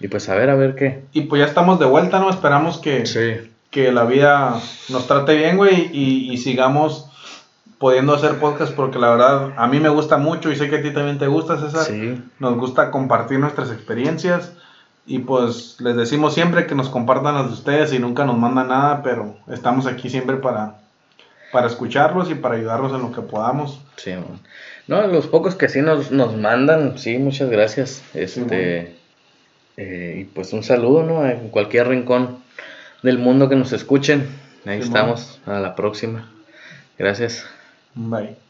y 0.00 0.08
pues 0.08 0.28
a 0.30 0.34
ver, 0.34 0.48
a 0.48 0.54
ver 0.54 0.74
qué. 0.76 1.02
Y 1.12 1.22
pues 1.22 1.40
ya 1.40 1.46
estamos 1.46 1.78
de 1.78 1.84
vuelta, 1.84 2.20
¿no? 2.20 2.30
Esperamos 2.30 2.78
que, 2.78 3.04
Sí. 3.04 3.50
que 3.70 3.92
la 3.92 4.04
vida 4.04 4.58
nos 4.88 5.06
trate 5.06 5.36
bien, 5.36 5.58
güey, 5.58 5.90
y, 5.92 6.32
y 6.32 6.38
sigamos 6.38 7.04
pudiendo 7.78 8.14
hacer 8.14 8.36
podcast 8.36 8.72
porque 8.74 8.98
la 8.98 9.10
verdad 9.10 9.52
a 9.56 9.66
mí 9.68 9.78
me 9.80 9.90
gusta 9.90 10.16
mucho 10.16 10.50
y 10.50 10.56
sé 10.56 10.70
que 10.70 10.76
a 10.76 10.82
ti 10.82 10.90
también 10.90 11.18
te 11.18 11.26
gusta, 11.26 11.58
César. 11.58 11.84
Sí. 11.84 12.20
Nos 12.38 12.56
gusta 12.56 12.90
compartir 12.90 13.38
nuestras 13.40 13.70
experiencias 13.70 14.54
y 15.08 15.20
pues 15.20 15.76
les 15.80 15.96
decimos 15.96 16.34
siempre 16.34 16.66
que 16.66 16.74
nos 16.74 16.90
compartan 16.90 17.34
las 17.34 17.46
de 17.46 17.54
ustedes 17.54 17.92
y 17.94 17.98
nunca 17.98 18.24
nos 18.24 18.36
mandan 18.36 18.68
nada, 18.68 19.02
pero 19.02 19.36
estamos 19.48 19.86
aquí 19.86 20.10
siempre 20.10 20.36
para, 20.36 20.76
para 21.50 21.66
escucharlos 21.66 22.30
y 22.30 22.34
para 22.34 22.56
ayudarlos 22.56 22.92
en 22.92 23.00
lo 23.00 23.12
que 23.12 23.22
podamos. 23.22 23.80
Sí, 23.96 24.12
man. 24.12 24.38
No, 24.86 25.06
los 25.06 25.26
pocos 25.26 25.54
que 25.54 25.68
sí 25.68 25.80
nos, 25.80 26.10
nos 26.10 26.36
mandan, 26.36 26.98
sí, 26.98 27.18
muchas 27.18 27.48
gracias. 27.50 28.02
Este, 28.14 28.96
eh, 29.78 30.16
y 30.20 30.24
pues 30.24 30.52
un 30.52 30.62
saludo, 30.62 31.02
¿no? 31.02 31.26
En 31.26 31.48
cualquier 31.48 31.88
rincón 31.88 32.38
del 33.02 33.18
mundo 33.18 33.48
que 33.48 33.56
nos 33.56 33.72
escuchen. 33.72 34.28
Ahí 34.66 34.82
Sí, 34.82 34.88
estamos. 34.88 35.40
A 35.46 35.60
la 35.60 35.74
próxima. 35.74 36.30
Gracias. 36.98 37.46
Bye. 37.94 38.47